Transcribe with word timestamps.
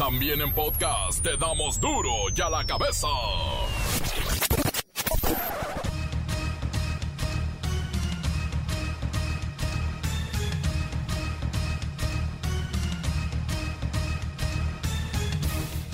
También 0.00 0.40
en 0.40 0.52
podcast 0.54 1.22
te 1.22 1.36
damos 1.36 1.78
duro 1.78 2.10
y 2.34 2.40
a 2.40 2.48
la 2.48 2.64
cabeza. 2.64 3.06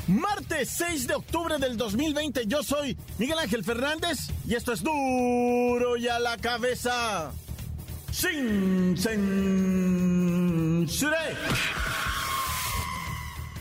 Martes 0.06 0.70
6 0.70 1.08
de 1.08 1.14
octubre 1.16 1.58
del 1.58 1.76
2020, 1.76 2.46
yo 2.46 2.62
soy 2.62 2.96
Miguel 3.18 3.40
Ángel 3.40 3.64
Fernández 3.64 4.28
y 4.46 4.54
esto 4.54 4.72
es 4.72 4.84
duro 4.84 5.96
y 5.96 6.06
a 6.06 6.20
la 6.20 6.36
cabeza. 6.36 7.32
Sin 8.12 8.96
censura. 8.96 10.46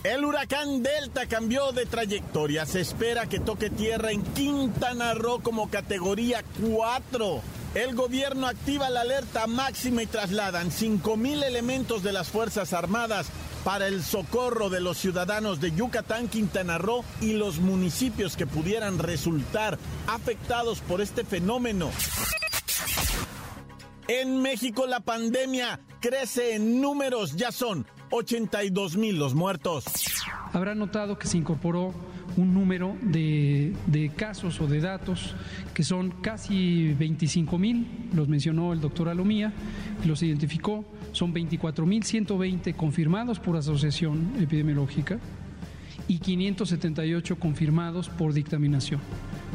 El 0.06 0.24
huracán 0.24 0.84
Delta 0.84 1.26
cambió 1.26 1.72
de 1.72 1.88
trayectoria. 1.88 2.68
Se 2.68 2.80
espera 2.80 3.28
que 3.28 3.40
toque 3.40 3.72
tierra 3.72 4.12
en 4.12 4.22
Quintana 4.22 5.16
Roo 5.16 5.42
como 5.42 5.72
categoría 5.72 6.44
4. 6.62 7.42
El 7.74 7.96
gobierno 7.96 8.46
activa 8.46 8.92
la 8.92 9.02
alerta 9.02 9.48
máxima 9.48 10.04
y 10.04 10.06
trasladan 10.06 10.70
5.000 10.70 11.44
elementos 11.44 12.04
de 12.04 12.14
las 12.14 12.28
Fuerzas 12.28 12.72
Armadas 12.74 13.30
para 13.64 13.88
el 13.88 14.04
socorro 14.04 14.70
de 14.70 14.80
los 14.80 15.00
ciudadanos 15.00 15.60
de 15.60 15.72
Yucatán, 15.72 16.28
Quintana 16.28 16.78
Roo 16.78 17.04
y 17.20 17.34
los 17.34 17.58
municipios 17.58 18.38
que 18.38 18.46
pudieran 18.46 19.00
resultar 19.00 19.80
afectados 20.06 20.82
por 20.82 21.02
este 21.02 21.26
fenómeno. 21.26 21.90
En 24.08 24.40
México 24.40 24.86
la 24.86 25.00
pandemia 25.00 25.80
crece 26.00 26.56
en 26.56 26.80
números, 26.80 27.36
ya 27.36 27.52
son 27.52 27.88
82 28.12 28.98
mil 28.98 29.18
los 29.18 29.34
muertos. 29.34 29.86
Habrá 30.54 30.76
notado 30.76 31.18
que 31.18 31.28
se 31.28 31.40
incorporó 31.40 31.92
un 32.38 32.54
número 32.54 32.96
de, 33.02 33.74
de, 33.88 34.10
casos 34.10 34.62
o 34.62 34.68
de 34.68 34.80
datos 34.80 35.34
que 35.74 35.84
son 35.84 36.12
casi 36.22 36.94
25 36.94 37.58
mil, 37.58 37.88
los 38.14 38.28
mencionó 38.28 38.74
el 38.74 38.82
doctor 38.82 39.10
Alomía, 39.10 39.54
los 40.06 40.22
identificó, 40.22 40.86
son 41.12 41.34
24 41.34 41.86
mil 41.88 42.04
120 42.04 42.76
confirmados 42.76 43.40
por 43.40 43.58
asociación 43.58 44.34
epidemiológica 44.40 45.20
y 46.08 46.20
578 46.20 47.40
confirmados 47.40 48.10
por 48.10 48.34
dictaminación. 48.34 49.02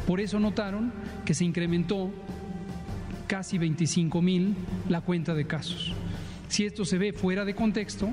Por 0.05 0.19
eso 0.19 0.41
notaron 0.41 0.91
que 1.25 1.33
se 1.33 1.45
incrementó 1.45 2.11
casi 3.31 3.57
25 3.57 4.21
mil 4.21 4.55
la 4.89 4.99
cuenta 4.99 5.33
de 5.33 5.47
casos. 5.47 5.93
Si 6.49 6.65
esto 6.65 6.83
se 6.83 6.97
ve 6.97 7.13
fuera 7.13 7.45
de 7.45 7.55
contexto, 7.55 8.09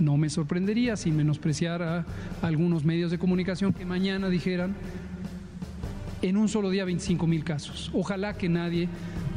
no 0.00 0.16
me 0.16 0.28
sorprendería 0.28 0.96
sin 0.96 1.16
menospreciar 1.16 1.84
a 1.84 2.04
algunos 2.42 2.84
medios 2.84 3.12
de 3.12 3.18
comunicación 3.20 3.72
que 3.72 3.84
mañana 3.84 4.28
dijeran 4.28 4.74
en 6.20 6.36
un 6.36 6.48
solo 6.48 6.68
día 6.68 6.84
25 6.84 7.28
mil 7.28 7.44
casos. 7.44 7.92
Ojalá 7.94 8.36
que 8.36 8.48
nadie 8.48 8.88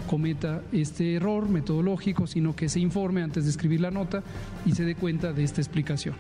cometa 0.10 0.64
este 0.72 1.14
error 1.14 1.48
metodológico, 1.48 2.26
sino 2.26 2.56
que 2.56 2.68
se 2.68 2.80
informe 2.80 3.22
antes 3.22 3.44
de 3.44 3.52
escribir 3.52 3.82
la 3.82 3.92
nota 3.92 4.24
y 4.66 4.72
se 4.72 4.84
dé 4.84 4.96
cuenta 4.96 5.32
de 5.32 5.44
esta 5.44 5.62
explicación. 5.62 6.16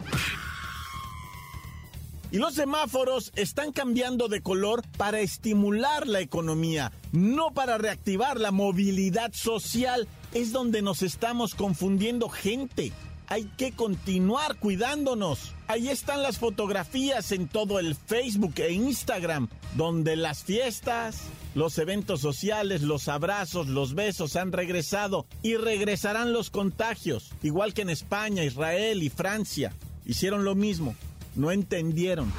Y 2.33 2.39
los 2.39 2.55
semáforos 2.55 3.31
están 3.35 3.71
cambiando 3.71 4.27
de 4.27 4.41
color 4.41 4.81
para 4.97 5.19
estimular 5.19 6.07
la 6.07 6.19
economía, 6.19 6.91
no 7.11 7.53
para 7.53 7.77
reactivar 7.77 8.39
la 8.39 8.49
movilidad 8.49 9.31
social. 9.33 10.07
Es 10.33 10.51
donde 10.51 10.81
nos 10.81 11.03
estamos 11.03 11.53
confundiendo 11.53 12.29
gente. 12.29 12.91
Hay 13.27 13.43
que 13.55 13.71
continuar 13.73 14.55
cuidándonos. 14.55 15.51
Ahí 15.67 15.89
están 15.89 16.23
las 16.23 16.39
fotografías 16.39 17.31
en 17.31 17.47
todo 17.47 17.77
el 17.77 17.93
Facebook 17.93 18.55
e 18.57 18.71
Instagram, 18.71 19.47
donde 19.77 20.15
las 20.15 20.43
fiestas, 20.43 21.25
los 21.53 21.77
eventos 21.77 22.21
sociales, 22.21 22.81
los 22.81 23.09
abrazos, 23.09 23.67
los 23.67 23.93
besos 23.93 24.37
han 24.37 24.51
regresado 24.51 25.27
y 25.43 25.55
regresarán 25.55 26.33
los 26.33 26.49
contagios, 26.49 27.29
igual 27.43 27.75
que 27.75 27.83
en 27.83 27.91
España, 27.91 28.43
Israel 28.43 29.03
y 29.03 29.09
Francia. 29.09 29.71
Hicieron 30.03 30.43
lo 30.43 30.55
mismo 30.55 30.95
no 31.35 31.51
entendieron. 31.51 32.31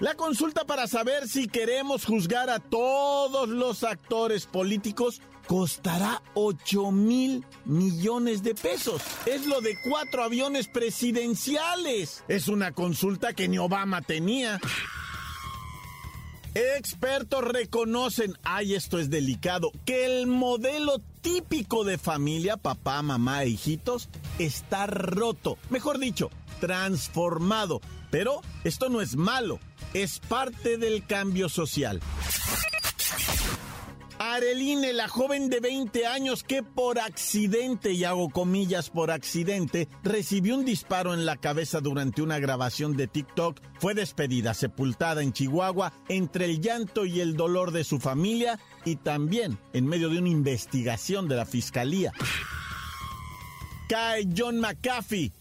La 0.00 0.14
consulta 0.14 0.64
para 0.64 0.86
saber 0.86 1.28
si 1.28 1.46
queremos 1.46 2.04
juzgar 2.04 2.50
a 2.50 2.58
todos 2.58 3.48
los 3.48 3.84
actores 3.84 4.46
políticos 4.46 5.20
costará 5.46 6.22
8 6.34 6.90
mil 6.90 7.44
millones 7.64 8.42
de 8.42 8.54
pesos. 8.54 9.02
Es 9.26 9.46
lo 9.46 9.60
de 9.60 9.76
cuatro 9.88 10.22
aviones 10.22 10.68
presidenciales. 10.68 12.24
Es 12.28 12.48
una 12.48 12.72
consulta 12.72 13.34
que 13.34 13.48
ni 13.48 13.58
Obama 13.58 14.02
tenía. 14.02 14.60
Expertos 16.54 17.42
reconocen, 17.44 18.34
ay, 18.44 18.74
esto 18.74 18.98
es 18.98 19.10
delicado, 19.10 19.72
que 19.84 20.06
el 20.06 20.26
modelo 20.26 21.00
típico 21.24 21.84
de 21.84 21.96
familia, 21.96 22.58
papá, 22.58 23.00
mamá, 23.00 23.46
hijitos, 23.46 24.10
está 24.38 24.86
roto. 24.86 25.56
Mejor 25.70 25.98
dicho, 25.98 26.30
transformado. 26.60 27.80
Pero 28.10 28.42
esto 28.62 28.90
no 28.90 29.00
es 29.00 29.16
malo, 29.16 29.58
es 29.94 30.20
parte 30.20 30.76
del 30.76 31.04
cambio 31.06 31.48
social. 31.48 32.00
Areline, 34.32 34.94
la 34.94 35.06
joven 35.06 35.50
de 35.50 35.60
20 35.60 36.06
años 36.06 36.42
que 36.42 36.62
por 36.62 36.98
accidente, 36.98 37.92
y 37.92 38.04
hago 38.04 38.30
comillas 38.30 38.88
por 38.88 39.10
accidente, 39.10 39.86
recibió 40.02 40.56
un 40.56 40.64
disparo 40.64 41.12
en 41.12 41.26
la 41.26 41.36
cabeza 41.36 41.80
durante 41.80 42.22
una 42.22 42.38
grabación 42.38 42.96
de 42.96 43.06
TikTok, 43.06 43.60
fue 43.78 43.92
despedida, 43.92 44.54
sepultada 44.54 45.22
en 45.22 45.34
Chihuahua 45.34 45.92
entre 46.08 46.46
el 46.46 46.62
llanto 46.62 47.04
y 47.04 47.20
el 47.20 47.36
dolor 47.36 47.70
de 47.70 47.84
su 47.84 48.00
familia 48.00 48.58
y 48.86 48.96
también 48.96 49.58
en 49.74 49.86
medio 49.86 50.08
de 50.08 50.18
una 50.18 50.30
investigación 50.30 51.28
de 51.28 51.36
la 51.36 51.44
fiscalía. 51.44 52.10
Cae 53.90 54.26
John 54.34 54.58
McAfee, 54.58 55.32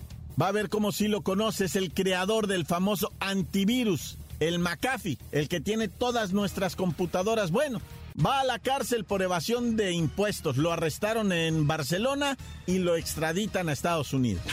Va 0.42 0.48
a 0.48 0.52
ver 0.52 0.68
cómo 0.70 0.92
si 0.92 1.08
lo 1.08 1.22
conoces, 1.22 1.76
el 1.76 1.94
creador 1.94 2.48
del 2.48 2.66
famoso 2.66 3.14
antivirus, 3.20 4.18
el 4.40 4.60
McAfee, 4.60 5.20
el 5.32 5.48
que 5.48 5.62
tiene 5.62 5.88
todas 5.88 6.34
nuestras 6.34 6.76
computadoras. 6.76 7.52
Bueno, 7.52 7.80
va 8.24 8.42
a 8.42 8.44
la 8.44 8.60
cárcel 8.60 9.06
por 9.06 9.22
evasión 9.22 9.76
de 9.76 9.92
impuestos. 9.92 10.58
Lo 10.58 10.72
arrestaron 10.72 11.32
en 11.32 11.68
Barcelona 11.68 12.38
y 12.66 12.80
lo 12.80 12.96
extraditan 12.96 13.70
a 13.70 13.74
Estados 13.74 14.14
Unidos. 14.14 14.44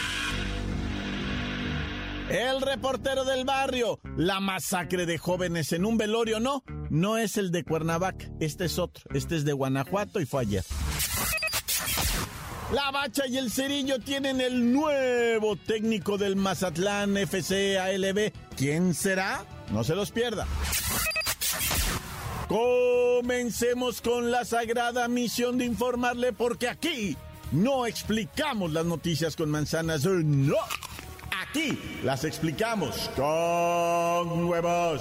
El 2.31 2.60
reportero 2.62 3.25
del 3.25 3.44
barrio, 3.44 3.98
la 4.16 4.38
masacre 4.38 5.04
de 5.04 5.19
jóvenes 5.19 5.72
en 5.72 5.84
un 5.84 5.98
velorio, 5.98 6.38
no, 6.38 6.62
no 6.88 7.19
es 7.19 7.37
el 7.37 7.50
de 7.50 7.65
Cuernavaca, 7.65 8.31
este 8.38 8.66
es 8.66 8.78
otro, 8.78 9.03
este 9.12 9.34
es 9.34 9.44
de 9.44 9.53
Guanajuato 9.53 10.21
y 10.21 10.27
fue 10.27 10.42
ayer. 10.42 10.65
La 12.72 12.92
Bacha 12.92 13.27
y 13.27 13.37
el 13.37 13.50
Cerillo 13.50 13.98
tienen 13.98 14.41
el 14.41 14.72
nuevo 14.72 15.56
técnico 15.56 16.19
del 16.19 16.37
Mazatlán 16.37 17.16
FC 17.16 17.81
ALB. 17.81 18.32
¿Quién 18.56 18.94
será? 18.94 19.44
No 19.72 19.82
se 19.82 19.97
los 19.97 20.12
pierda. 20.12 20.47
Comencemos 22.50 24.00
con 24.00 24.32
la 24.32 24.44
sagrada 24.44 25.06
misión 25.06 25.56
de 25.56 25.66
informarle 25.66 26.32
porque 26.32 26.66
aquí 26.66 27.16
no 27.52 27.86
explicamos 27.86 28.72
las 28.72 28.84
noticias 28.84 29.36
con 29.36 29.52
manzanas, 29.52 30.04
no. 30.04 30.56
Aquí 31.48 31.78
las 32.02 32.24
explicamos 32.24 33.08
con 33.14 34.46
huevos. 34.46 35.00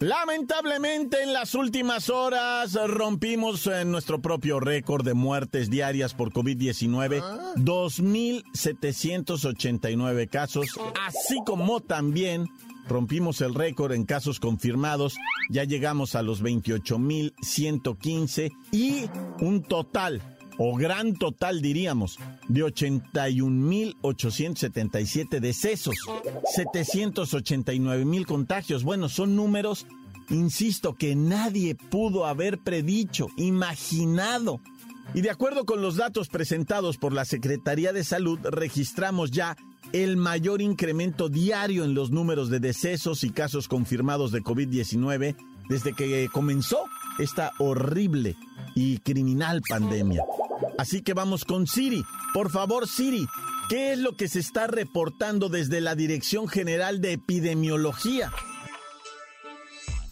Lamentablemente 0.00 1.22
en 1.22 1.32
las 1.32 1.54
últimas 1.54 2.10
horas 2.10 2.74
rompimos 2.86 3.66
eh, 3.66 3.86
nuestro 3.86 4.20
propio 4.20 4.60
récord 4.60 5.06
de 5.06 5.14
muertes 5.14 5.70
diarias 5.70 6.12
por 6.12 6.32
COVID-19, 6.32 7.22
2.789 7.56 10.28
casos, 10.28 10.66
así 11.06 11.38
como 11.46 11.80
también 11.80 12.46
rompimos 12.86 13.40
el 13.40 13.54
récord 13.54 13.92
en 13.92 14.04
casos 14.04 14.38
confirmados, 14.38 15.16
ya 15.48 15.64
llegamos 15.64 16.14
a 16.14 16.20
los 16.22 16.42
28.115 16.42 18.52
y 18.72 19.08
un 19.40 19.62
total 19.62 20.35
o 20.58 20.76
gran 20.76 21.14
total 21.14 21.60
diríamos, 21.60 22.18
de 22.48 22.64
81.877 22.64 25.40
decesos, 25.40 25.96
789.000 26.56 28.26
contagios. 28.26 28.84
Bueno, 28.84 29.08
son 29.08 29.34
números, 29.36 29.86
insisto, 30.30 30.94
que 30.94 31.14
nadie 31.14 31.74
pudo 31.74 32.24
haber 32.26 32.58
predicho, 32.58 33.28
imaginado. 33.36 34.60
Y 35.14 35.20
de 35.20 35.30
acuerdo 35.30 35.64
con 35.64 35.82
los 35.82 35.96
datos 35.96 36.28
presentados 36.28 36.98
por 36.98 37.12
la 37.12 37.24
Secretaría 37.24 37.92
de 37.92 38.04
Salud, 38.04 38.38
registramos 38.42 39.30
ya 39.30 39.56
el 39.92 40.16
mayor 40.16 40.62
incremento 40.62 41.28
diario 41.28 41.84
en 41.84 41.94
los 41.94 42.10
números 42.10 42.50
de 42.50 42.58
decesos 42.58 43.22
y 43.22 43.30
casos 43.30 43.68
confirmados 43.68 44.32
de 44.32 44.42
COVID-19 44.42 45.36
desde 45.68 45.92
que 45.92 46.28
comenzó 46.32 46.86
esta 47.18 47.52
horrible 47.58 48.36
y 48.76 48.98
criminal 48.98 49.62
pandemia. 49.68 50.22
Así 50.78 51.02
que 51.02 51.14
vamos 51.14 51.44
con 51.44 51.66
Siri. 51.66 52.04
Por 52.34 52.50
favor, 52.50 52.86
Siri, 52.86 53.26
¿qué 53.70 53.92
es 53.92 53.98
lo 53.98 54.16
que 54.16 54.28
se 54.28 54.38
está 54.38 54.68
reportando 54.68 55.48
desde 55.48 55.80
la 55.80 55.94
Dirección 55.94 56.46
General 56.46 57.00
de 57.00 57.14
Epidemiología? 57.14 58.30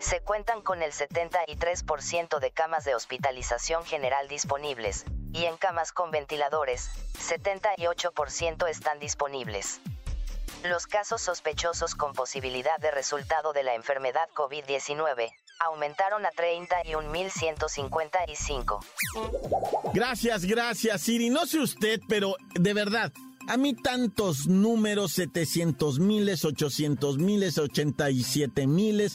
Se 0.00 0.20
cuentan 0.22 0.60
con 0.60 0.82
el 0.82 0.90
73% 0.90 2.40
de 2.40 2.50
camas 2.50 2.84
de 2.84 2.96
hospitalización 2.96 3.84
general 3.84 4.26
disponibles, 4.26 5.04
y 5.32 5.44
en 5.44 5.56
camas 5.56 5.92
con 5.92 6.10
ventiladores, 6.10 6.90
78% 7.18 8.68
están 8.68 8.98
disponibles. 8.98 9.80
Los 10.64 10.86
casos 10.86 11.20
sospechosos 11.22 11.94
con 11.94 12.14
posibilidad 12.14 12.78
de 12.80 12.90
resultado 12.90 13.52
de 13.52 13.62
la 13.62 13.74
enfermedad 13.74 14.28
COVID-19 14.34 15.30
aumentaron 15.60 16.26
a 16.26 16.30
31.155. 16.30 18.84
Gracias, 19.94 20.44
gracias, 20.44 21.02
Siri. 21.02 21.30
No 21.30 21.46
sé 21.46 21.60
usted, 21.60 22.00
pero 22.08 22.34
de 22.54 22.74
verdad, 22.74 23.12
a 23.48 23.56
mí 23.56 23.74
tantos 23.74 24.46
números, 24.46 25.12
700 25.12 26.00
miles, 26.00 26.44
800 26.44 27.18
miles, 27.18 27.56
87 27.58 28.66
miles, 28.66 29.14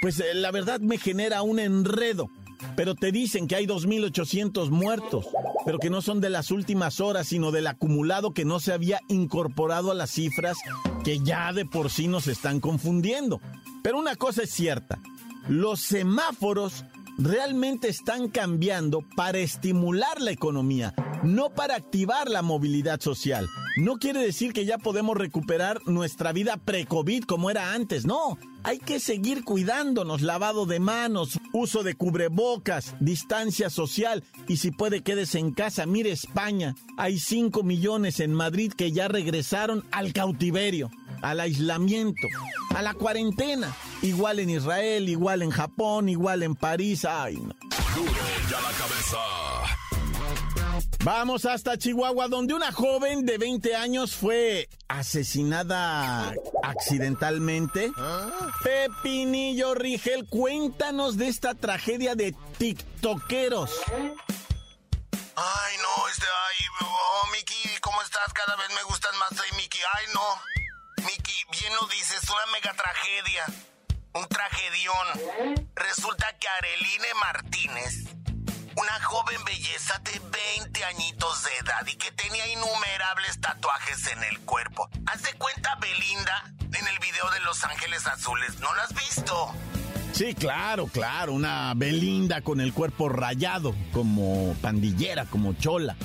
pues 0.00 0.20
eh, 0.20 0.32
la 0.34 0.52
verdad 0.52 0.80
me 0.80 0.98
genera 0.98 1.42
un 1.42 1.58
enredo. 1.58 2.30
Pero 2.76 2.94
te 2.94 3.12
dicen 3.12 3.46
que 3.46 3.56
hay 3.56 3.66
2.800 3.66 4.70
muertos, 4.70 5.26
pero 5.64 5.78
que 5.78 5.90
no 5.90 6.02
son 6.02 6.20
de 6.20 6.30
las 6.30 6.50
últimas 6.50 7.00
horas, 7.00 7.28
sino 7.28 7.50
del 7.50 7.66
acumulado 7.66 8.32
que 8.32 8.44
no 8.44 8.60
se 8.60 8.72
había 8.72 9.00
incorporado 9.08 9.90
a 9.90 9.94
las 9.94 10.10
cifras 10.10 10.56
que 11.04 11.20
ya 11.20 11.52
de 11.52 11.64
por 11.66 11.90
sí 11.90 12.08
nos 12.08 12.26
están 12.26 12.60
confundiendo. 12.60 13.40
Pero 13.82 13.98
una 13.98 14.16
cosa 14.16 14.42
es 14.42 14.50
cierta, 14.50 14.98
los 15.48 15.80
semáforos 15.80 16.84
realmente 17.18 17.88
están 17.88 18.28
cambiando 18.28 19.02
para 19.14 19.38
estimular 19.38 20.20
la 20.20 20.30
economía, 20.30 20.94
no 21.22 21.50
para 21.50 21.76
activar 21.76 22.28
la 22.28 22.42
movilidad 22.42 23.00
social. 23.00 23.48
No 23.76 23.98
quiere 23.98 24.20
decir 24.20 24.52
que 24.52 24.64
ya 24.64 24.78
podemos 24.78 25.16
recuperar 25.16 25.80
nuestra 25.86 26.32
vida 26.32 26.56
pre-COVID 26.56 27.24
como 27.24 27.50
era 27.50 27.72
antes, 27.72 28.06
no. 28.06 28.38
Hay 28.62 28.78
que 28.78 29.00
seguir 29.00 29.44
cuidándonos, 29.44 30.22
lavado 30.22 30.64
de 30.64 30.80
manos, 30.80 31.38
uso 31.54 31.84
de 31.84 31.94
cubrebocas, 31.94 32.94
distancia 33.00 33.70
social 33.70 34.24
y 34.48 34.58
si 34.58 34.72
puede 34.72 35.02
quédese 35.02 35.38
en 35.38 35.52
casa. 35.52 35.86
Mire 35.86 36.10
España, 36.10 36.74
hay 36.98 37.18
5 37.18 37.62
millones 37.62 38.20
en 38.20 38.34
Madrid 38.34 38.72
que 38.76 38.92
ya 38.92 39.08
regresaron 39.08 39.84
al 39.92 40.12
cautiverio, 40.12 40.90
al 41.22 41.40
aislamiento, 41.40 42.26
a 42.74 42.82
la 42.82 42.92
cuarentena. 42.92 43.74
Igual 44.02 44.40
en 44.40 44.50
Israel, 44.50 45.08
igual 45.08 45.42
en 45.42 45.50
Japón, 45.50 46.08
igual 46.08 46.42
en 46.42 46.56
París. 46.56 47.04
Ay, 47.04 47.36
no. 47.36 47.54
ya 48.50 48.60
la 48.60 48.70
cabeza. 48.72 49.83
Vamos 51.04 51.44
hasta 51.44 51.76
Chihuahua, 51.76 52.28
donde 52.28 52.54
una 52.54 52.72
joven 52.72 53.26
de 53.26 53.36
20 53.36 53.76
años 53.76 54.16
fue 54.16 54.70
asesinada 54.88 56.32
accidentalmente. 56.62 57.92
Pepinillo 58.62 59.74
Rigel, 59.74 60.26
cuéntanos 60.26 61.18
de 61.18 61.28
esta 61.28 61.52
tragedia 61.52 62.14
de 62.14 62.34
tiktokeros. 62.56 63.70
Ay, 63.92 65.76
no, 65.82 66.08
este, 66.08 66.24
ay, 66.24 66.66
oh, 66.80 67.28
Miki, 67.32 67.78
¿cómo 67.82 68.00
estás? 68.00 68.32
Cada 68.32 68.56
vez 68.56 68.70
me 68.74 68.82
gustan 68.84 69.12
más, 69.18 69.32
ay, 69.32 69.58
Miki, 69.58 69.80
ay, 69.98 70.06
no. 70.14 71.04
Miki, 71.04 71.36
bien 71.52 71.74
lo 71.82 71.86
dices, 71.88 72.22
una 72.30 72.50
mega 72.50 72.72
tragedia, 72.72 73.44
un 74.14 74.26
tragedión. 74.26 75.66
Resulta 75.74 76.34
que 76.38 76.48
Areline 76.48 77.14
Martínez 77.20 78.23
una 78.76 79.00
joven 79.02 79.44
belleza 79.44 79.98
de 80.04 80.20
20 80.56 80.84
añitos 80.84 81.44
de 81.44 81.50
edad 81.58 81.86
y 81.86 81.96
que 81.96 82.10
tenía 82.12 82.46
innumerables 82.48 83.40
tatuajes 83.40 84.06
en 84.08 84.22
el 84.24 84.40
cuerpo. 84.40 84.88
Haz 85.06 85.22
de 85.22 85.32
cuenta 85.34 85.76
Belinda 85.76 86.52
en 86.60 86.88
el 86.88 86.98
video 86.98 87.30
de 87.30 87.40
Los 87.40 87.62
Ángeles 87.64 88.06
Azules, 88.06 88.58
¿no 88.60 88.74
lo 88.74 88.82
has 88.82 88.94
visto? 88.94 89.54
Sí, 90.12 90.34
claro, 90.34 90.86
claro, 90.86 91.32
una 91.32 91.72
Belinda 91.74 92.40
con 92.40 92.60
el 92.60 92.72
cuerpo 92.72 93.08
rayado, 93.08 93.74
como 93.92 94.54
pandillera, 94.62 95.26
como 95.26 95.54
chola. 95.54 95.96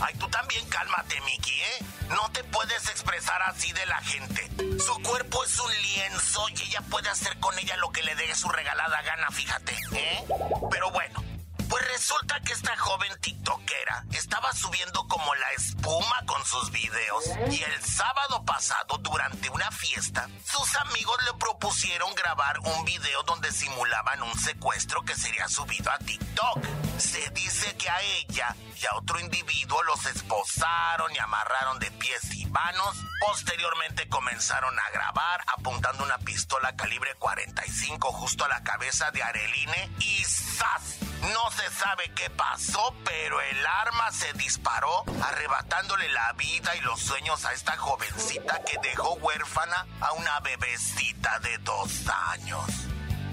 Ay, 0.00 0.14
tú 0.18 0.28
también 0.28 0.66
cálmate, 0.68 1.20
Mickey, 1.22 1.60
¿eh? 1.60 1.84
No 2.08 2.30
te 2.32 2.42
puedes 2.44 2.88
expresar 2.88 3.40
así 3.42 3.72
de 3.72 3.86
la 3.86 4.00
gente. 4.02 4.50
Su 4.78 4.94
cuerpo 5.02 5.44
es 5.44 5.58
un 5.58 5.70
lienzo 5.70 6.48
y 6.50 6.62
ella 6.62 6.80
puede 6.90 7.08
hacer 7.08 7.38
con 7.38 7.58
ella 7.58 7.76
lo 7.76 7.90
que 7.90 8.02
le 8.02 8.14
dé 8.14 8.34
su 8.34 8.48
regalada 8.48 9.00
gana, 9.02 9.30
fíjate, 9.30 9.74
¿eh? 9.92 10.24
Pero 10.70 10.90
bueno, 10.90 11.22
pues 11.68 11.86
resulta 11.88 12.40
que 12.40 12.52
esta 12.52 12.76
joven 12.76 13.12
tiktokera 13.20 14.04
estaba 14.12 14.52
subiendo 14.52 15.06
como 15.08 15.34
la 15.34 15.52
espuma 15.52 16.24
con 16.26 16.44
sus 16.44 16.70
videos 16.70 17.24
y 17.50 17.62
el 17.62 17.82
sábado 17.84 18.44
pasado 18.44 18.98
durante 18.98 19.48
una 19.50 19.70
fiesta 19.70 20.28
sus 20.44 20.76
amigos 20.76 21.16
le 21.24 21.34
propusieron 21.38 22.14
grabar 22.14 22.58
un 22.60 22.84
video 22.84 23.22
donde 23.24 23.50
simulaban 23.50 24.22
un 24.22 24.38
secuestro 24.38 25.02
que 25.02 25.14
sería 25.14 25.48
subido 25.48 25.90
a 25.90 25.98
TikTok. 25.98 26.64
Se 26.98 27.28
dice 27.30 27.76
que 27.76 27.90
a 27.90 28.00
ella 28.00 28.54
y 28.80 28.86
a 28.86 28.94
otro 28.96 29.18
individuo 29.18 29.82
los 29.82 30.06
esposaron 30.06 31.12
y 31.14 31.18
amarraron 31.18 31.78
de 31.78 31.90
pies 31.92 32.34
y 32.34 32.46
manos. 32.46 32.96
Posteriormente 33.26 34.08
comenzaron 34.08 34.78
a 34.78 34.90
grabar 34.90 35.44
apuntando 35.56 36.04
una 36.04 36.18
pistola 36.18 36.76
calibre 36.76 37.14
45 37.16 38.12
justo 38.12 38.44
a 38.44 38.48
la 38.48 38.62
cabeza 38.62 39.10
de 39.10 39.22
Areline 39.22 39.90
y 39.98 40.24
¡zas! 40.24 40.98
No 41.32 41.50
se 41.50 41.74
sabe 41.74 42.10
qué 42.14 42.28
pasó, 42.30 42.94
pero 43.04 43.40
el 43.40 43.66
arma 43.66 44.10
se 44.12 44.32
disparó, 44.36 45.04
arrebatándole 45.22 46.08
la 46.10 46.32
vida 46.34 46.76
y 46.76 46.80
los 46.82 47.00
sueños 47.00 47.44
a 47.44 47.52
esta 47.52 47.76
jovencita 47.76 48.60
que 48.64 48.76
dejó 48.86 49.14
huérfana 49.14 49.86
a 50.00 50.12
una 50.12 50.40
bebecita 50.40 51.38
de 51.40 51.58
dos 51.64 51.90
años. 52.32 52.64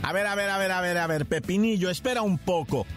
A 0.04 0.14
ver, 0.14 0.26
a 0.26 0.36
ver, 0.36 0.50
a 0.50 0.58
ver, 0.58 0.72
a 0.72 0.82
ver, 0.82 0.98
a 0.98 1.08
ver, 1.08 1.26
Pepinillo, 1.26 1.90
espera 1.90 2.22
un 2.22 2.38
poco. 2.38 2.88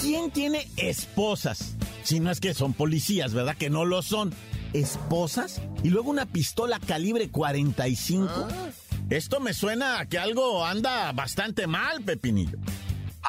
¿Quién 0.00 0.30
tiene 0.30 0.68
esposas? 0.76 1.74
Si 2.04 2.20
no 2.20 2.30
es 2.30 2.40
que 2.40 2.54
son 2.54 2.74
policías, 2.74 3.34
¿verdad? 3.34 3.56
Que 3.56 3.70
no 3.70 3.84
lo 3.84 4.02
son. 4.02 4.34
¿Esposas? 4.72 5.60
Y 5.82 5.90
luego 5.90 6.10
una 6.10 6.26
pistola 6.26 6.78
calibre 6.78 7.30
45. 7.30 8.48
Esto 9.10 9.40
me 9.40 9.54
suena 9.54 10.00
a 10.00 10.06
que 10.06 10.18
algo 10.18 10.64
anda 10.64 11.12
bastante 11.12 11.66
mal, 11.66 12.02
Pepinillo. 12.02 12.58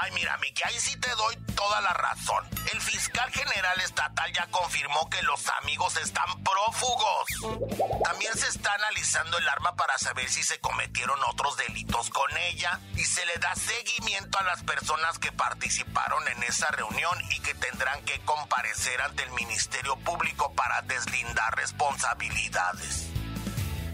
Ay, 0.02 0.12
mira, 0.12 0.38
Miki, 0.38 0.62
ahí 0.64 0.78
sí 0.80 0.98
te 0.98 1.10
doy 1.16 1.38
toda 1.56 1.80
la 1.80 1.94
razón. 1.94 2.46
El 2.74 2.82
fiscal 2.82 3.32
general 3.32 3.80
estatal 3.80 4.32
ya 4.34 4.46
confirmó 4.48 5.10
que 5.10 5.22
los 5.24 5.48
amigos 5.62 5.96
están 5.98 6.44
prófugos. 6.44 8.02
También 8.04 8.34
se 8.38 8.48
está 8.48 8.74
analizando 8.74 9.38
el 9.38 9.48
arma 9.48 9.74
para 9.76 9.98
saber 9.98 10.30
si 10.30 10.44
se 10.44 10.60
cometieron 10.60 11.18
otros 11.30 11.56
delitos 11.56 12.10
con 12.10 12.30
ella 12.38 12.80
y 12.96 13.06
se 13.06 13.26
le 13.26 13.38
da 13.38 13.56
seguimiento 13.56 14.38
a 14.38 14.44
las 14.44 14.64
personas 14.64 15.18
que 15.18 15.32
participaron 15.32 16.28
en 16.28 16.44
esa 16.44 16.68
reunión 16.72 17.18
y 17.32 17.40
que 17.40 17.54
tendrán 17.56 18.04
que 18.04 18.20
comparecer 18.22 19.02
ante 19.02 19.24
el 19.24 19.32
Ministerio 19.32 19.96
Público 19.98 20.54
para 20.54 20.82
deslindar 20.82 21.56
responsabilidades. 21.56 23.08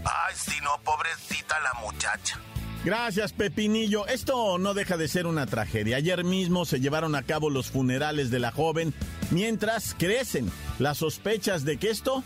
Ay, 0.04 0.34
si 0.34 0.60
no, 0.62 0.80
pobrecita 0.80 1.60
la 1.60 1.74
muchacha. 1.74 2.40
Gracias, 2.84 3.32
Pepinillo. 3.32 4.08
Esto 4.08 4.58
no 4.58 4.74
deja 4.74 4.96
de 4.96 5.06
ser 5.06 5.28
una 5.28 5.46
tragedia. 5.46 5.98
Ayer 5.98 6.24
mismo 6.24 6.64
se 6.64 6.80
llevaron 6.80 7.14
a 7.14 7.22
cabo 7.22 7.48
los 7.48 7.70
funerales 7.70 8.32
de 8.32 8.40
la 8.40 8.50
joven, 8.50 8.92
mientras 9.30 9.94
crecen 9.96 10.50
las 10.80 10.98
sospechas 10.98 11.64
de 11.64 11.76
que 11.76 11.90
esto 11.90 12.24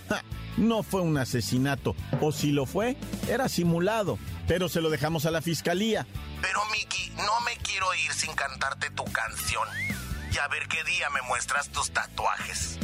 no 0.56 0.82
fue 0.82 1.02
un 1.02 1.18
asesinato, 1.18 1.94
o 2.22 2.32
si 2.32 2.52
lo 2.52 2.64
fue, 2.64 2.96
era 3.28 3.50
simulado. 3.50 4.18
Pero 4.48 4.70
se 4.70 4.80
lo 4.80 4.88
dejamos 4.88 5.26
a 5.26 5.30
la 5.30 5.42
fiscalía. 5.42 6.06
Pero, 6.40 6.64
Miki, 6.72 7.10
no 7.16 7.40
me 7.44 7.54
quiero 7.58 7.92
ir 7.94 8.12
sin 8.12 8.32
cantarte 8.32 8.88
tu 8.90 9.04
canción. 9.04 9.68
Y 10.32 10.38
a 10.38 10.48
ver 10.48 10.68
qué 10.68 10.82
día 10.84 11.10
me 11.10 11.20
muestras 11.22 11.68
tus 11.68 11.90
tatuajes. 11.90 12.78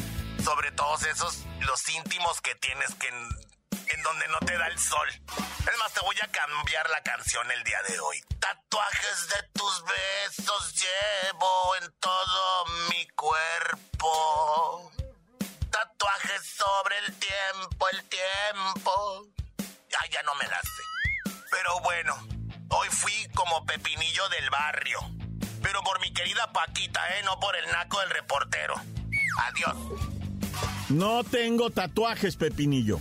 Sobre 0.45 0.73
todos 0.73 1.05
esos, 1.07 1.45
los 1.61 1.88
íntimos 1.88 2.41
que 2.43 2.55
tienes 2.57 2.95
que 2.97 3.09
en 3.95 4.03
donde 4.03 4.29
no 4.29 4.39
te 4.41 4.57
da 4.57 4.67
el 4.67 4.79
sol. 4.79 5.09
Es 5.09 5.79
más, 5.79 5.93
te 5.93 6.01
voy 6.01 6.17
a 6.23 6.29
cambiar 6.29 6.89
la 6.91 7.03
canción 7.03 7.51
el 7.51 7.63
día 7.65 7.79
de 7.89 8.01
hoy. 8.01 8.21
Tatuajes 8.39 9.29
de 9.29 9.43
tus 9.53 9.85
besos 9.85 10.75
llevo 10.75 11.77
en 11.77 11.93
todo 12.01 12.65
mi 12.91 13.07
cuerpo. 13.09 14.93
Tatuajes 15.71 16.43
sobre 16.57 16.99
el 16.99 17.15
tiempo, 17.19 17.89
el 17.93 18.03
tiempo. 18.09 19.27
Ay, 20.01 20.11
ya 20.11 20.23
no 20.23 20.35
me 20.35 20.47
la 20.47 20.61
sé. 20.61 21.33
Pero 21.51 21.81
bueno, 21.81 22.17
hoy 22.71 22.89
fui 22.89 23.29
como 23.35 23.65
pepinillo 23.67 24.29
del 24.31 24.51
barrio. 24.51 24.99
Pero 25.63 25.83
por 25.83 26.01
mi 26.01 26.13
querida 26.13 26.53
Paquita, 26.53 27.19
¿eh? 27.19 27.23
No 27.25 27.39
por 27.39 27.57
el 27.57 27.71
naco 27.71 28.01
del 28.01 28.11
reportero. 28.11 28.75
Adiós. 29.39 29.77
No 30.89 31.25
tengo 31.25 31.71
tatuajes, 31.71 32.37
Pepinillo. 32.37 33.01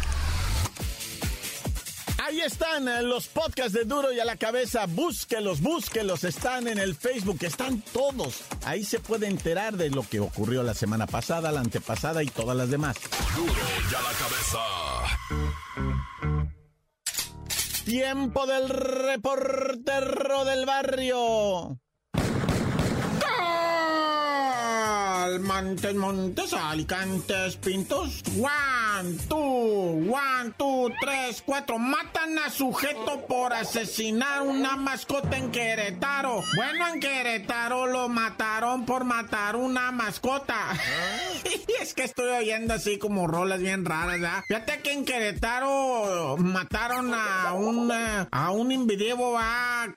Ahí 2.23 2.39
están 2.41 2.87
eh, 2.87 3.01
los 3.01 3.27
podcasts 3.27 3.73
de 3.73 3.83
Duro 3.83 4.11
y 4.13 4.19
a 4.19 4.25
la 4.25 4.35
cabeza. 4.35 4.85
Búsquelos, 4.85 5.59
búsquelos. 5.59 6.23
Están 6.23 6.67
en 6.67 6.77
el 6.77 6.95
Facebook, 6.95 7.39
están 7.41 7.81
todos. 7.81 8.43
Ahí 8.63 8.83
se 8.83 8.99
puede 8.99 9.25
enterar 9.25 9.75
de 9.75 9.89
lo 9.89 10.03
que 10.07 10.19
ocurrió 10.19 10.61
la 10.61 10.75
semana 10.75 11.07
pasada, 11.07 11.51
la 11.51 11.61
antepasada 11.61 12.21
y 12.21 12.27
todas 12.27 12.55
las 12.55 12.69
demás. 12.69 12.95
Duro 13.35 13.51
y 13.51 13.95
a 13.95 14.01
la 14.01 14.11
cabeza. 14.19 14.59
Tiempo 17.85 18.45
del 18.45 18.69
reportero 18.69 20.45
del 20.45 20.67
barrio. 20.67 21.79
Montes, 25.39 25.95
Montes, 25.95 26.53
Alicantes, 26.53 27.55
Pintos. 27.57 28.23
One, 28.37 29.17
two, 29.29 30.11
one, 30.11 30.53
two, 30.57 30.89
tres, 30.99 31.43
cuatro. 31.45 31.77
Matan 31.77 32.37
a 32.39 32.49
sujeto 32.49 33.25
por 33.27 33.53
asesinar 33.53 34.41
una 34.41 34.75
mascota 34.75 35.37
en 35.37 35.51
Querétaro. 35.51 36.43
Bueno, 36.55 36.87
en 36.93 36.99
Querétaro 36.99 37.87
lo 37.87 38.09
mataron 38.09 38.85
por 38.85 39.03
matar 39.03 39.55
una 39.55 39.91
mascota. 39.91 40.77
es 41.81 41.93
que 41.93 42.03
estoy 42.03 42.29
oyendo 42.29 42.73
así 42.73 42.97
como 42.97 43.27
rolas 43.27 43.59
bien 43.59 43.85
raras, 43.85 44.19
¿verdad? 44.19 44.43
Fíjate 44.47 44.81
que 44.81 44.91
en 44.93 45.05
Querétaro 45.05 46.37
mataron 46.37 47.13
a 47.13 47.53
un, 47.53 47.91
a 47.91 48.51
un 48.51 48.71
individuo 48.71 49.37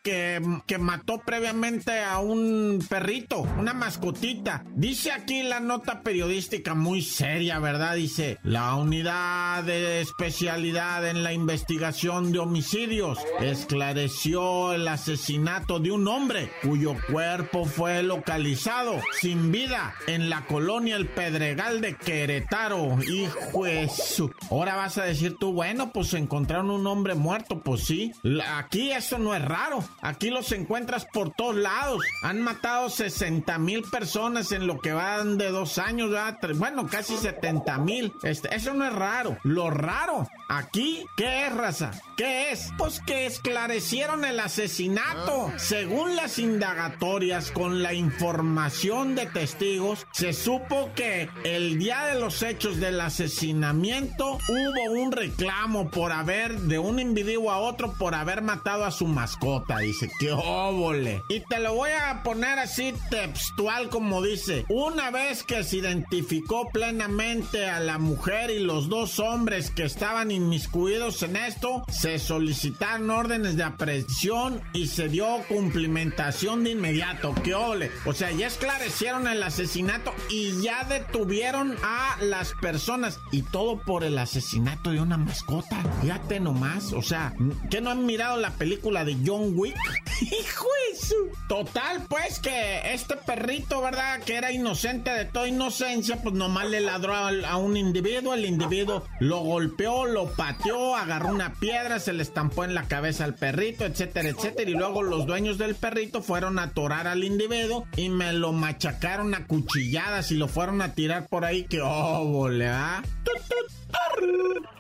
que, 0.03 0.41
que 0.67 0.79
mató 0.79 1.19
previamente 1.19 2.03
a 2.03 2.19
un 2.19 2.85
perrito, 2.89 3.41
una 3.59 3.73
mascotita. 3.73 4.65
Dice 4.75 5.13
aquí 5.13 5.24
la 5.27 5.59
nota 5.59 6.03
periodística 6.03 6.75
muy 6.75 7.01
seria, 7.01 7.59
¿verdad? 7.59 7.97
Dice, 7.97 8.39
la 8.43 8.75
unidad 8.75 9.65
de 9.65 10.01
especialidad 10.01 11.09
en 11.09 11.23
la 11.23 11.33
investigación 11.33 12.31
de 12.31 12.41
homicidios 12.41 13.19
esclareció 13.41 14.75
el 14.75 14.87
asesinato 14.87 15.79
de 15.81 15.93
un 15.93 16.07
hombre 16.09 16.51
cuyo 16.63 16.95
cuerpo 17.11 17.65
fue 17.65 18.03
localizado 18.03 19.01
sin 19.19 19.51
vida 19.51 19.95
en 20.07 20.29
la 20.29 20.45
colonia 20.45 20.97
El 20.97 21.09
Pedregal 21.09 21.81
de 21.81 21.97
Querétaro. 21.97 22.99
Hijo 23.03 23.65
de 23.65 23.89
su... 23.89 24.31
Ahora 24.51 24.77
vas 24.77 24.99
a 24.99 25.05
decir 25.05 25.37
tú, 25.39 25.53
bueno, 25.53 25.91
pues 25.91 26.13
encontraron 26.13 26.71
un 26.71 26.87
hombre 26.87 27.15
muerto, 27.15 27.61
pues 27.61 27.85
sí. 27.85 28.13
Aquí 28.57 28.93
eso 28.93 29.19
no 29.19 29.35
es 29.35 29.43
raro. 29.43 29.83
Aquí 30.03 30.29
los 30.29 30.53
encuentras 30.53 31.07
por 31.13 31.31
todos 31.31 31.57
lados. 31.57 32.03
Han 32.23 32.43
matado 32.43 32.91
60 32.91 33.59
mil 33.59 33.83
personas 33.83 34.53
en 34.53 34.67
lo 34.67 34.79
que 34.81 34.93
de 35.25 35.51
dos 35.51 35.79
años, 35.79 36.11
bueno, 36.57 36.87
casi 36.87 37.17
70 37.17 37.79
mil. 37.79 38.13
Este, 38.23 38.55
eso 38.55 38.75
no 38.75 38.87
es 38.87 38.93
raro. 38.93 39.37
Lo 39.43 39.71
raro 39.71 40.29
aquí, 40.49 41.05
¿qué 41.17 41.47
es 41.47 41.55
raza? 41.55 41.93
¿Qué 42.17 42.53
es? 42.53 42.73
Pues 42.79 43.01
que 43.01 43.27
esclarecieron 43.27 44.25
el 44.25 44.39
asesinato. 44.39 45.53
Según 45.57 46.15
las 46.15 46.39
indagatorias, 46.39 47.51
con 47.51 47.83
la 47.83 47.93
información 47.93 49.15
de 49.15 49.27
testigos, 49.27 50.07
se 50.13 50.33
supo 50.33 50.91
que 50.95 51.29
el 51.43 51.79
día 51.79 52.05
de 52.07 52.21
los 52.21 52.43
hechos 52.43 52.79
del 52.79 53.01
asesinamiento 53.01 54.39
hubo 54.49 54.93
un 54.93 55.11
reclamo 55.11 55.91
por 55.91 56.13
haber, 56.13 56.61
de 56.61 56.79
un 56.79 57.01
individuo 57.01 57.51
a 57.51 57.59
otro, 57.59 57.95
por 57.95 58.15
haber 58.15 58.43
matado 58.43 58.85
a 58.85 58.91
su 58.91 59.07
mascota. 59.07 59.79
Dice, 59.79 60.11
qué 60.21 60.33
óvole. 60.33 61.23
Y 61.29 61.41
te 61.41 61.59
lo 61.59 61.75
voy 61.75 61.91
a 61.91 62.23
poner 62.23 62.59
así 62.59 62.95
textual 63.11 63.89
como 63.89 64.23
dice. 64.23 64.65
Una 64.69 65.11
vez 65.11 65.43
que 65.43 65.65
se 65.65 65.79
identificó 65.79 66.69
plenamente 66.71 67.69
a 67.69 67.81
la 67.81 67.99
mujer 67.99 68.51
y 68.51 68.61
los 68.61 68.89
dos 68.89 69.19
hombres 69.19 69.71
que 69.71 69.85
estaban 69.85 70.31
inmiscuidos 70.31 71.23
en 71.23 71.37
esto, 71.37 71.85
se 72.05 72.19
solicitaron 72.19 73.09
órdenes 73.09 73.57
de 73.57 73.63
aprehensión 73.63 74.61
y 74.75 74.89
se 74.89 75.09
dio 75.09 75.27
cumplimentación 75.49 76.63
de 76.63 76.73
inmediato. 76.73 77.35
¡Qué 77.43 77.55
ole! 77.55 77.91
O 78.05 78.13
sea, 78.13 78.31
ya 78.31 78.47
esclarecieron 78.47 79.27
el 79.27 79.43
asesinato 79.43 80.13
y 80.29 80.61
ya 80.61 80.85
detuvieron 80.85 81.75
a 81.83 82.19
las 82.21 82.53
personas. 82.61 83.19
Y 83.33 83.41
todo 83.41 83.81
por 83.81 84.05
el 84.05 84.19
asesinato 84.19 84.91
de 84.91 85.01
una 85.01 85.17
mascota. 85.17 85.83
Fíjate 86.03 86.41
nomás. 86.41 86.93
O 86.93 87.01
sea, 87.01 87.33
¿qué 87.71 87.81
no 87.81 87.89
han 87.89 88.05
mirado 88.05 88.37
la 88.37 88.51
película 88.51 89.07
de 89.07 89.17
John 89.25 89.53
Wick? 89.55 89.75
¡Hijo 90.21 90.69
eso! 90.93 91.15
Total, 91.49 92.03
pues 92.09 92.39
que 92.39 92.95
este 92.95 93.17
perrito, 93.17 93.81
¿verdad? 93.81 94.21
Que 94.21 94.37
era 94.37 94.53
inocente 94.53 95.11
de 95.11 95.25
toda 95.25 95.49
inocencia, 95.49 96.23
pues 96.23 96.35
nomás 96.35 96.69
le 96.69 96.81
ladró 96.81 97.15
a, 97.15 97.29
a 97.29 97.57
un 97.57 97.77
individuo. 97.77 98.35
El 98.35 98.45
individuo 98.45 99.05
lo 99.21 99.41
golpeó, 99.41 100.07
lo 100.07 100.33
pateó, 100.33 100.97
agarró 100.97 101.29
una 101.29 101.55
piedra, 101.55 101.99
se 102.01 102.13
le 102.13 102.23
estampó 102.23 102.65
en 102.65 102.75
la 102.75 102.85
cabeza 102.85 103.25
al 103.25 103.35
perrito, 103.35 103.85
etcétera, 103.85 104.29
etcétera. 104.29 104.71
Y 104.71 104.75
luego 104.75 105.03
los 105.03 105.27
dueños 105.27 105.59
del 105.59 105.75
perrito 105.75 106.23
fueron 106.23 106.59
a 106.59 106.65
atorar 106.65 107.07
al 107.07 107.25
individuo 107.25 107.87
y 107.97 108.09
me 108.09 108.33
lo 108.33 108.53
machacaron 108.53 109.35
a 109.35 109.47
cuchilladas 109.47 110.31
y 110.31 110.37
lo 110.37 110.49
fueron 110.49 110.83
a 110.83 110.95
tirar 110.95 111.27
por 111.27 111.45
ahí. 111.45 111.65
Que 111.65 111.81
oh, 111.83 112.49
¿ah? 112.65 113.03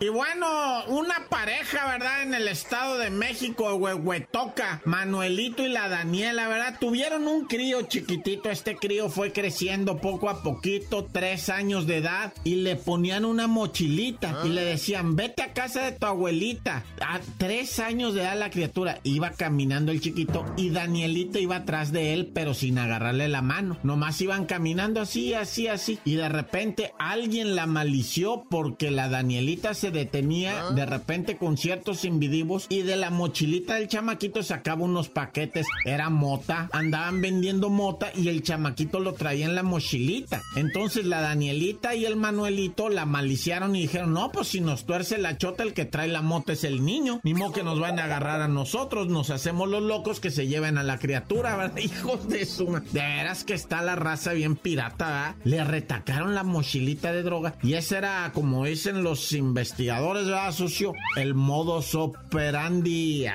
Y 0.01 0.09
bueno, 0.09 0.85
una 0.89 1.29
pareja, 1.31 1.87
¿verdad? 1.87 2.23
En 2.23 2.35
el 2.35 2.49
Estado 2.49 2.99
de 2.99 3.11
México, 3.11 3.75
Huehuetoca, 3.75 4.83
Manuelito 4.85 5.65
y 5.65 5.69
la 5.69 5.89
Daniela, 5.89 6.47
¿verdad? 6.49 6.77
Tuvieron 6.79 7.27
un 7.27 7.47
crío 7.47 7.83
chiquitito. 7.83 8.51
Este 8.51 8.77
crío 8.77 9.09
fue 9.09 9.33
creciendo 9.33 9.99
poco 9.99 10.29
a 10.29 10.43
poquito, 10.43 11.07
tres 11.11 11.49
años 11.49 11.87
de 11.87 11.99
edad, 11.99 12.35
y 12.45 12.57
le 12.57 12.77
ponían 12.77 13.25
una 13.25 13.47
mochilita 13.47 14.41
y 14.45 14.49
le 14.49 14.63
decían, 14.65 15.17
vete 15.17 15.43
a 15.43 15.53
casa 15.53 15.83
de 15.83 15.93
tu 15.93 16.07
abuelita. 16.07 16.85
A 17.01 17.21
tres 17.39 17.79
años 17.79 18.15
de 18.15 18.23
edad 18.23 18.39
la 18.39 18.51
criatura 18.51 19.01
iba 19.05 19.31
caminando 19.31 19.91
el 19.91 20.01
chiquito 20.01 20.45
y 20.57 20.71
Danielita 20.71 21.39
iba 21.39 21.57
atrás 21.57 21.93
de 21.93 22.13
él, 22.13 22.31
pero 22.35 22.53
sin 22.53 22.79
agarrarle 22.79 23.29
la 23.29 23.43
mano. 23.43 23.79
Nomás 23.83 24.21
iban 24.21 24.45
caminando 24.45 25.01
así, 25.01 25.35
así, 25.35 25.69
así. 25.69 25.99
Y 26.05 26.17
de 26.17 26.29
repente 26.29 26.93
alguien 26.99 27.57
la 27.57 27.67
malició 27.67 28.45
porque 28.51 28.91
la 28.91 29.09
Daniela 29.09 29.24
Danielita 29.25 29.73
se 29.73 29.91
detenía 29.91 30.71
de 30.73 30.85
repente 30.85 31.39
con 31.39 31.57
ciertos 31.57 32.05
individuos 32.05 32.67
y 32.69 32.83
de 32.83 32.95
la 32.97 33.09
mochilita 33.09 33.77
del 33.77 33.89
chamaquito 33.89 34.43
sacaba 34.43 34.85
unos 34.85 35.09
paquetes. 35.09 35.67
Era 35.87 36.11
mota, 36.11 36.69
andaban 36.73 37.23
vendiendo 37.23 37.71
mota 37.71 38.13
y 38.15 38.29
el 38.29 38.43
chamaquito 38.43 39.01
lo 39.01 39.15
traía 39.15 39.47
en 39.47 39.55
la 39.55 39.63
mochilita. 39.63 40.43
Entonces 40.57 41.07
la 41.07 41.23
Danielita 41.23 41.95
y 41.95 42.05
el 42.05 42.17
Manuelito 42.17 42.91
la 42.91 43.07
maliciaron 43.07 43.75
y 43.75 43.81
dijeron, 43.81 44.13
no, 44.13 44.31
pues 44.31 44.49
si 44.49 44.61
nos 44.61 44.85
tuerce 44.85 45.17
la 45.17 45.39
chota, 45.39 45.63
el 45.63 45.73
que 45.73 45.87
trae 45.87 46.09
la 46.09 46.21
mota 46.21 46.53
es 46.53 46.63
el 46.65 46.85
niño. 46.85 47.21
Ni 47.23 47.33
modo 47.33 47.53
que 47.53 47.65
nos 47.65 47.81
van 47.81 47.99
a 48.01 48.05
agarrar 48.05 48.43
a 48.43 48.49
nosotros, 48.49 49.09
nos 49.09 49.31
hacemos 49.31 49.71
los 49.71 49.83
locos 49.83 50.21
que 50.21 50.31
se 50.31 50.49
lleven 50.49 50.77
a 50.77 50.83
la 50.83 50.99
criatura, 50.99 51.57
¿verdad? 51.57 51.79
Hijos 51.83 52.29
de 52.29 52.45
su... 52.45 52.67
De 52.93 53.01
veras 53.01 53.43
que 53.43 53.55
está 53.55 53.81
la 53.81 53.97
raza 53.97 54.35
bien 54.35 54.55
pirata, 54.55 55.07
¿verdad? 55.07 55.35
Le 55.45 55.65
retacaron 55.65 56.35
la 56.35 56.43
mochilita 56.43 57.11
de 57.11 57.23
droga 57.23 57.55
y 57.63 57.73
ese 57.73 57.97
era, 57.97 58.31
como 58.35 58.67
dicen 58.67 59.03
los 59.03 59.14
investigadores, 59.33 60.27
¿verdad, 60.27 60.53
socio? 60.53 60.93
El 61.17 61.35
modus 61.35 61.95
operandi. 61.95 63.27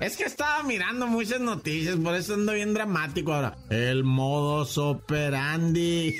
Es 0.00 0.16
que 0.16 0.24
estaba 0.24 0.62
mirando 0.62 1.06
muchas 1.06 1.40
noticias, 1.40 1.96
por 1.96 2.14
eso 2.14 2.34
ando 2.34 2.52
bien 2.52 2.74
dramático 2.74 3.32
ahora. 3.32 3.56
El 3.70 4.04
modus 4.04 4.78
operandi. 4.78 6.16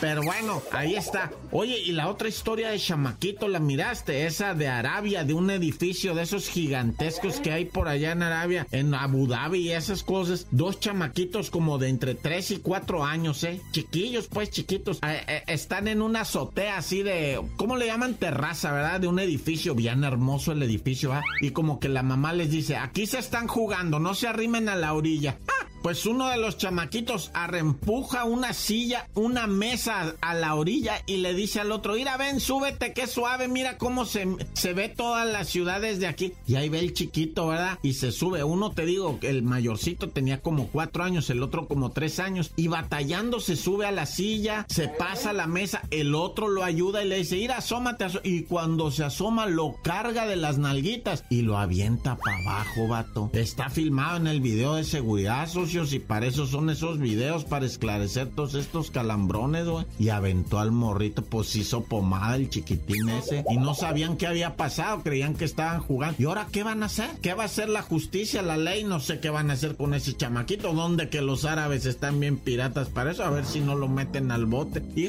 Pero 0.00 0.22
bueno, 0.22 0.62
ahí 0.72 0.94
está. 0.94 1.30
Oye, 1.50 1.78
y 1.78 1.92
la 1.92 2.08
otra 2.08 2.28
historia 2.28 2.70
de 2.70 2.78
Chamaquito, 2.78 3.48
¿la 3.48 3.58
miraste? 3.58 4.26
Esa 4.26 4.54
de 4.54 4.68
Arabia, 4.68 5.24
de 5.24 5.34
un 5.34 5.50
edificio 5.50 6.14
de 6.14 6.22
esos 6.22 6.48
gigantescos 6.48 7.40
que 7.40 7.52
hay 7.52 7.64
por 7.64 7.88
allá 7.88 8.12
en 8.12 8.22
Arabia, 8.22 8.66
en 8.70 8.94
Abu 8.94 9.26
Dhabi 9.26 9.60
y 9.60 9.72
esas 9.72 10.02
cosas. 10.02 10.46
Dos 10.50 10.80
chamaquitos 10.80 11.50
como 11.50 11.78
de 11.78 11.88
entre 11.88 12.14
3 12.14 12.50
y 12.52 12.58
4 12.58 13.04
años, 13.04 13.44
¿eh? 13.44 13.60
Chiquillos, 13.72 14.28
pues 14.28 14.50
chiquitos. 14.50 14.98
Eh, 14.98 15.24
eh, 15.26 15.42
están 15.46 15.88
en 15.88 16.02
una 16.02 16.22
azotea 16.22 16.78
así 16.78 17.02
de, 17.02 17.40
¿cómo 17.56 17.76
le 17.76 17.86
llaman? 17.86 18.14
Terraza, 18.14 18.72
¿verdad? 18.72 19.00
De 19.00 19.08
un 19.08 19.18
edificio, 19.18 19.74
bien 19.74 20.04
hermoso 20.04 20.52
el 20.52 20.62
edificio, 20.62 21.12
¿ah? 21.12 21.22
Y 21.40 21.50
como 21.50 21.80
que 21.80 21.88
la 21.88 22.02
mamá 22.02 22.32
les 22.32 22.50
dice, 22.50 22.76
aquí 22.76 23.06
se 23.06 23.18
están 23.18 23.48
jugando, 23.48 23.98
no 23.98 24.14
se 24.14 24.28
arrimen 24.28 24.68
a 24.68 24.76
la 24.76 24.94
orilla. 24.94 25.38
¡Ah! 25.48 25.57
Pues 25.82 26.06
uno 26.06 26.28
de 26.28 26.38
los 26.38 26.58
chamaquitos 26.58 27.30
arrempuja 27.34 28.24
una 28.24 28.52
silla, 28.52 29.08
una 29.14 29.46
mesa 29.46 30.14
a 30.20 30.34
la 30.34 30.54
orilla 30.54 31.02
y 31.06 31.18
le 31.18 31.34
dice 31.34 31.60
al 31.60 31.72
otro, 31.72 31.94
mira, 31.94 32.16
ven, 32.16 32.40
súbete, 32.40 32.92
qué 32.92 33.06
suave, 33.06 33.48
mira 33.48 33.78
cómo 33.78 34.04
se, 34.04 34.26
se 34.54 34.72
ve 34.72 34.88
todas 34.88 35.26
las 35.26 35.48
ciudades 35.48 36.00
de 36.00 36.06
aquí. 36.06 36.32
Y 36.46 36.56
ahí 36.56 36.68
ve 36.68 36.80
el 36.80 36.94
chiquito, 36.94 37.48
¿verdad? 37.48 37.78
Y 37.82 37.94
se 37.94 38.12
sube. 38.12 38.42
Uno, 38.44 38.70
te 38.72 38.84
digo, 38.86 39.18
el 39.22 39.42
mayorcito 39.42 40.10
tenía 40.10 40.40
como 40.40 40.68
cuatro 40.68 41.04
años, 41.04 41.30
el 41.30 41.42
otro 41.42 41.68
como 41.68 41.90
tres 41.90 42.18
años. 42.20 42.52
Y 42.56 42.68
batallando 42.68 43.40
se 43.40 43.56
sube 43.56 43.86
a 43.86 43.92
la 43.92 44.06
silla, 44.06 44.66
se 44.68 44.88
pasa 44.88 45.30
a 45.30 45.34
la 45.34 45.46
mesa, 45.46 45.82
el 45.90 46.14
otro 46.14 46.48
lo 46.48 46.64
ayuda 46.64 47.04
y 47.04 47.08
le 47.08 47.16
dice, 47.18 47.36
mira, 47.36 47.58
asómate. 47.58 48.06
y 48.22 48.42
cuando 48.42 48.90
se 48.90 49.04
asoma, 49.04 49.46
lo 49.46 49.74
carga 49.82 50.26
de 50.26 50.36
las 50.36 50.58
nalguitas 50.58 51.24
y 51.30 51.42
lo 51.42 51.58
avienta 51.58 52.16
para 52.16 52.38
abajo, 52.38 52.88
vato. 52.88 53.30
Está 53.32 53.70
filmado 53.70 54.16
en 54.16 54.26
el 54.26 54.40
video 54.40 54.74
de 54.74 54.84
seguridad, 54.84 55.48
y 55.68 55.98
para 55.98 56.26
eso 56.26 56.46
son 56.46 56.70
esos 56.70 56.98
videos, 56.98 57.44
para 57.44 57.66
esclarecer 57.66 58.28
todos 58.28 58.54
estos 58.54 58.90
calambrones, 58.90 59.66
güey. 59.66 59.84
Y 59.98 60.08
aventó 60.08 60.58
al 60.58 60.72
morrito, 60.72 61.22
pues 61.22 61.54
hizo 61.56 61.84
pomada 61.84 62.36
el 62.36 62.48
chiquitín 62.48 63.10
ese. 63.10 63.44
Y 63.50 63.58
no 63.58 63.74
sabían 63.74 64.16
qué 64.16 64.26
había 64.26 64.56
pasado, 64.56 65.02
creían 65.02 65.34
que 65.34 65.44
estaban 65.44 65.80
jugando. 65.80 66.16
¿Y 66.18 66.24
ahora 66.24 66.48
qué 66.50 66.62
van 66.62 66.82
a 66.82 66.86
hacer? 66.86 67.10
¿Qué 67.20 67.34
va 67.34 67.42
a 67.42 67.46
hacer 67.46 67.68
la 67.68 67.82
justicia, 67.82 68.40
la 68.40 68.56
ley? 68.56 68.84
No 68.84 68.98
sé 68.98 69.20
qué 69.20 69.28
van 69.28 69.50
a 69.50 69.54
hacer 69.54 69.76
con 69.76 69.92
ese 69.92 70.16
chamaquito. 70.16 70.72
¿Dónde 70.72 71.10
que 71.10 71.20
los 71.20 71.44
árabes 71.44 71.84
están 71.84 72.18
bien 72.18 72.38
piratas 72.38 72.88
para 72.88 73.12
eso? 73.12 73.24
A 73.24 73.30
ver 73.30 73.44
si 73.44 73.60
no 73.60 73.74
lo 73.74 73.88
meten 73.88 74.30
al 74.30 74.46
bote. 74.46 74.82
Y 74.96 75.08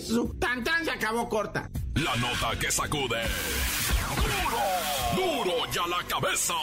su 0.00 0.36
tan 0.38 0.64
tan 0.64 0.86
se 0.86 0.90
acabó 0.90 1.28
corta. 1.28 1.70
La 1.94 2.16
nota 2.16 2.58
que 2.58 2.70
sacude. 2.70 3.18
¡Duro! 4.16 5.44
¡Duro 5.44 5.72
ya 5.72 5.86
la 5.86 6.02
cabeza! 6.08 6.54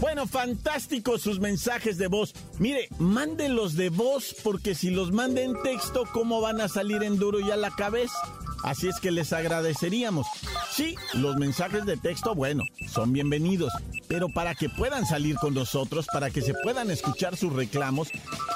Bueno, 0.00 0.28
fantásticos 0.28 1.22
sus 1.22 1.40
mensajes 1.40 1.98
de 1.98 2.06
voz. 2.06 2.32
Mire, 2.58 2.88
mándenlos 2.98 3.74
de 3.74 3.90
voz 3.90 4.34
porque 4.44 4.76
si 4.76 4.90
los 4.90 5.10
manda 5.10 5.40
en 5.40 5.60
texto, 5.62 6.04
¿cómo 6.12 6.40
van 6.40 6.60
a 6.60 6.68
salir 6.68 7.02
en 7.02 7.18
duro 7.18 7.40
y 7.40 7.50
a 7.50 7.56
la 7.56 7.70
cabeza? 7.70 8.16
Así 8.62 8.88
es 8.88 9.00
que 9.00 9.10
les 9.10 9.32
agradeceríamos. 9.32 10.26
Sí, 10.70 10.94
los 11.14 11.36
mensajes 11.36 11.84
de 11.84 11.96
texto, 11.96 12.34
bueno, 12.34 12.64
son 12.88 13.12
bienvenidos, 13.12 13.72
pero 14.06 14.28
para 14.28 14.54
que 14.54 14.68
puedan 14.68 15.04
salir 15.04 15.36
con 15.36 15.54
nosotros, 15.54 16.06
para 16.12 16.30
que 16.30 16.42
se 16.42 16.54
puedan 16.54 16.90
escuchar 16.90 17.36
sus 17.36 17.52
reclamos, 17.52 18.08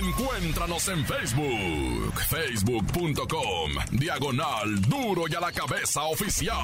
Encuéntranos 0.00 0.88
en 0.88 1.04
Facebook, 1.04 2.20
facebook.com, 2.28 3.70
diagonal 3.92 4.80
duro 4.88 5.24
y 5.28 5.34
a 5.34 5.40
la 5.40 5.52
cabeza 5.52 6.02
oficial. 6.04 6.58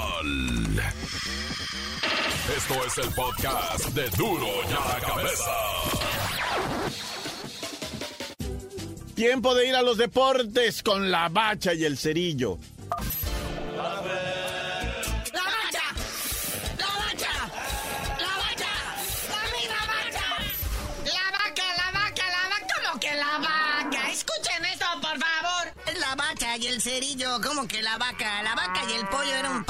Esto 2.56 2.74
es 2.84 2.98
el 2.98 3.14
podcast 3.14 3.86
de 3.90 4.08
duro 4.10 4.46
y 4.68 4.72
a 4.72 4.94
la 4.94 5.06
cabeza. 5.06 5.50
Tiempo 9.14 9.54
de 9.54 9.68
ir 9.68 9.74
a 9.76 9.82
los 9.82 9.98
deportes 9.98 10.82
con 10.82 11.12
la 11.12 11.28
bacha 11.28 11.74
y 11.74 11.84
el 11.84 11.96
cerillo. 11.96 12.58
Que 27.66 27.82
la 27.82 27.98
vaca, 27.98 28.42
la 28.42 28.54
vaca 28.54 28.80
y 28.88 28.94
el 28.94 29.06
pollo 29.08 29.34
eran 29.34 29.56
un 29.56 29.64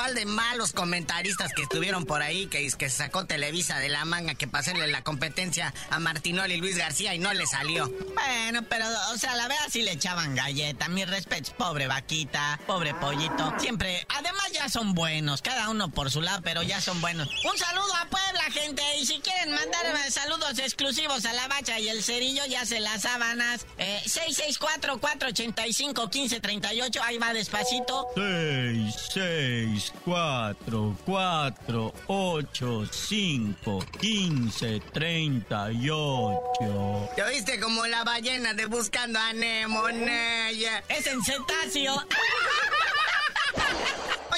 malos 0.61 0.73
comentaristas 0.75 1.55
que 1.55 1.63
estuvieron 1.63 2.05
por 2.05 2.21
ahí, 2.21 2.47
que, 2.47 2.71
que 2.77 2.91
sacó 2.91 3.25
Televisa 3.25 3.79
de 3.79 3.89
la 3.89 4.05
manga 4.05 4.35
que 4.35 4.47
pasarle 4.47 4.87
la 4.89 5.03
competencia 5.03 5.73
a 5.89 5.99
Martinoli 6.01 6.53
y 6.55 6.59
Luis 6.59 6.77
García 6.77 7.15
y 7.15 7.19
no 7.19 7.33
le 7.33 7.47
salió. 7.47 7.89
Bueno, 7.89 8.63
pero, 8.69 8.85
o 9.15 9.17
sea, 9.17 9.37
la 9.37 9.49
verdad 9.49 9.65
sí 9.71 9.81
le 9.81 9.93
echaban 9.93 10.35
galleta, 10.35 10.89
mis 10.89 11.09
respetos, 11.09 11.55
pobre 11.55 11.87
vaquita, 11.87 12.61
pobre 12.67 12.93
pollito, 12.93 13.55
siempre, 13.59 14.07
además 14.11 14.53
ya 14.53 14.69
son 14.69 14.93
buenos, 14.93 15.41
cada 15.41 15.71
uno 15.71 15.91
por 15.91 16.11
su 16.11 16.21
lado, 16.21 16.43
pero 16.43 16.63
ya 16.63 16.83
son 16.83 17.01
buenos. 17.01 17.31
Un 17.51 17.57
saludo 17.57 17.97
a 17.97 18.05
Puebla, 18.11 18.43
gente, 18.53 18.83
y 19.01 19.07
si 19.07 19.19
quieren 19.21 19.55
mandar 19.55 19.87
saludos 20.11 20.59
exclusivos 20.59 21.25
a 21.25 21.33
la 21.33 21.49
bacha 21.49 21.81
y 21.81 21.89
el 21.89 22.03
cerillo, 22.03 22.45
ya 22.47 22.67
se 22.67 22.81
las 22.81 23.01
sábanas, 23.01 23.65
eh, 23.79 24.03
664-485-1530 24.05 27.01
ahí 27.03 27.17
va 27.17 27.33
despacito. 27.33 28.09
6, 28.15 28.95
6, 29.15 29.93
4, 30.55 30.97
4, 31.07 31.93
8, 32.09 32.87
5, 32.91 33.85
15, 34.01 34.81
38. 34.93 37.11
¿Ya 37.17 37.29
viste 37.29 37.61
como 37.61 37.87
la 37.87 38.03
ballena 38.03 38.53
de 38.55 38.67
Buscando 38.67 39.21
a 39.21 39.33
Nemo, 39.33 39.89
Es 39.89 41.07
en 41.07 41.23
cetáceo. 41.23 41.95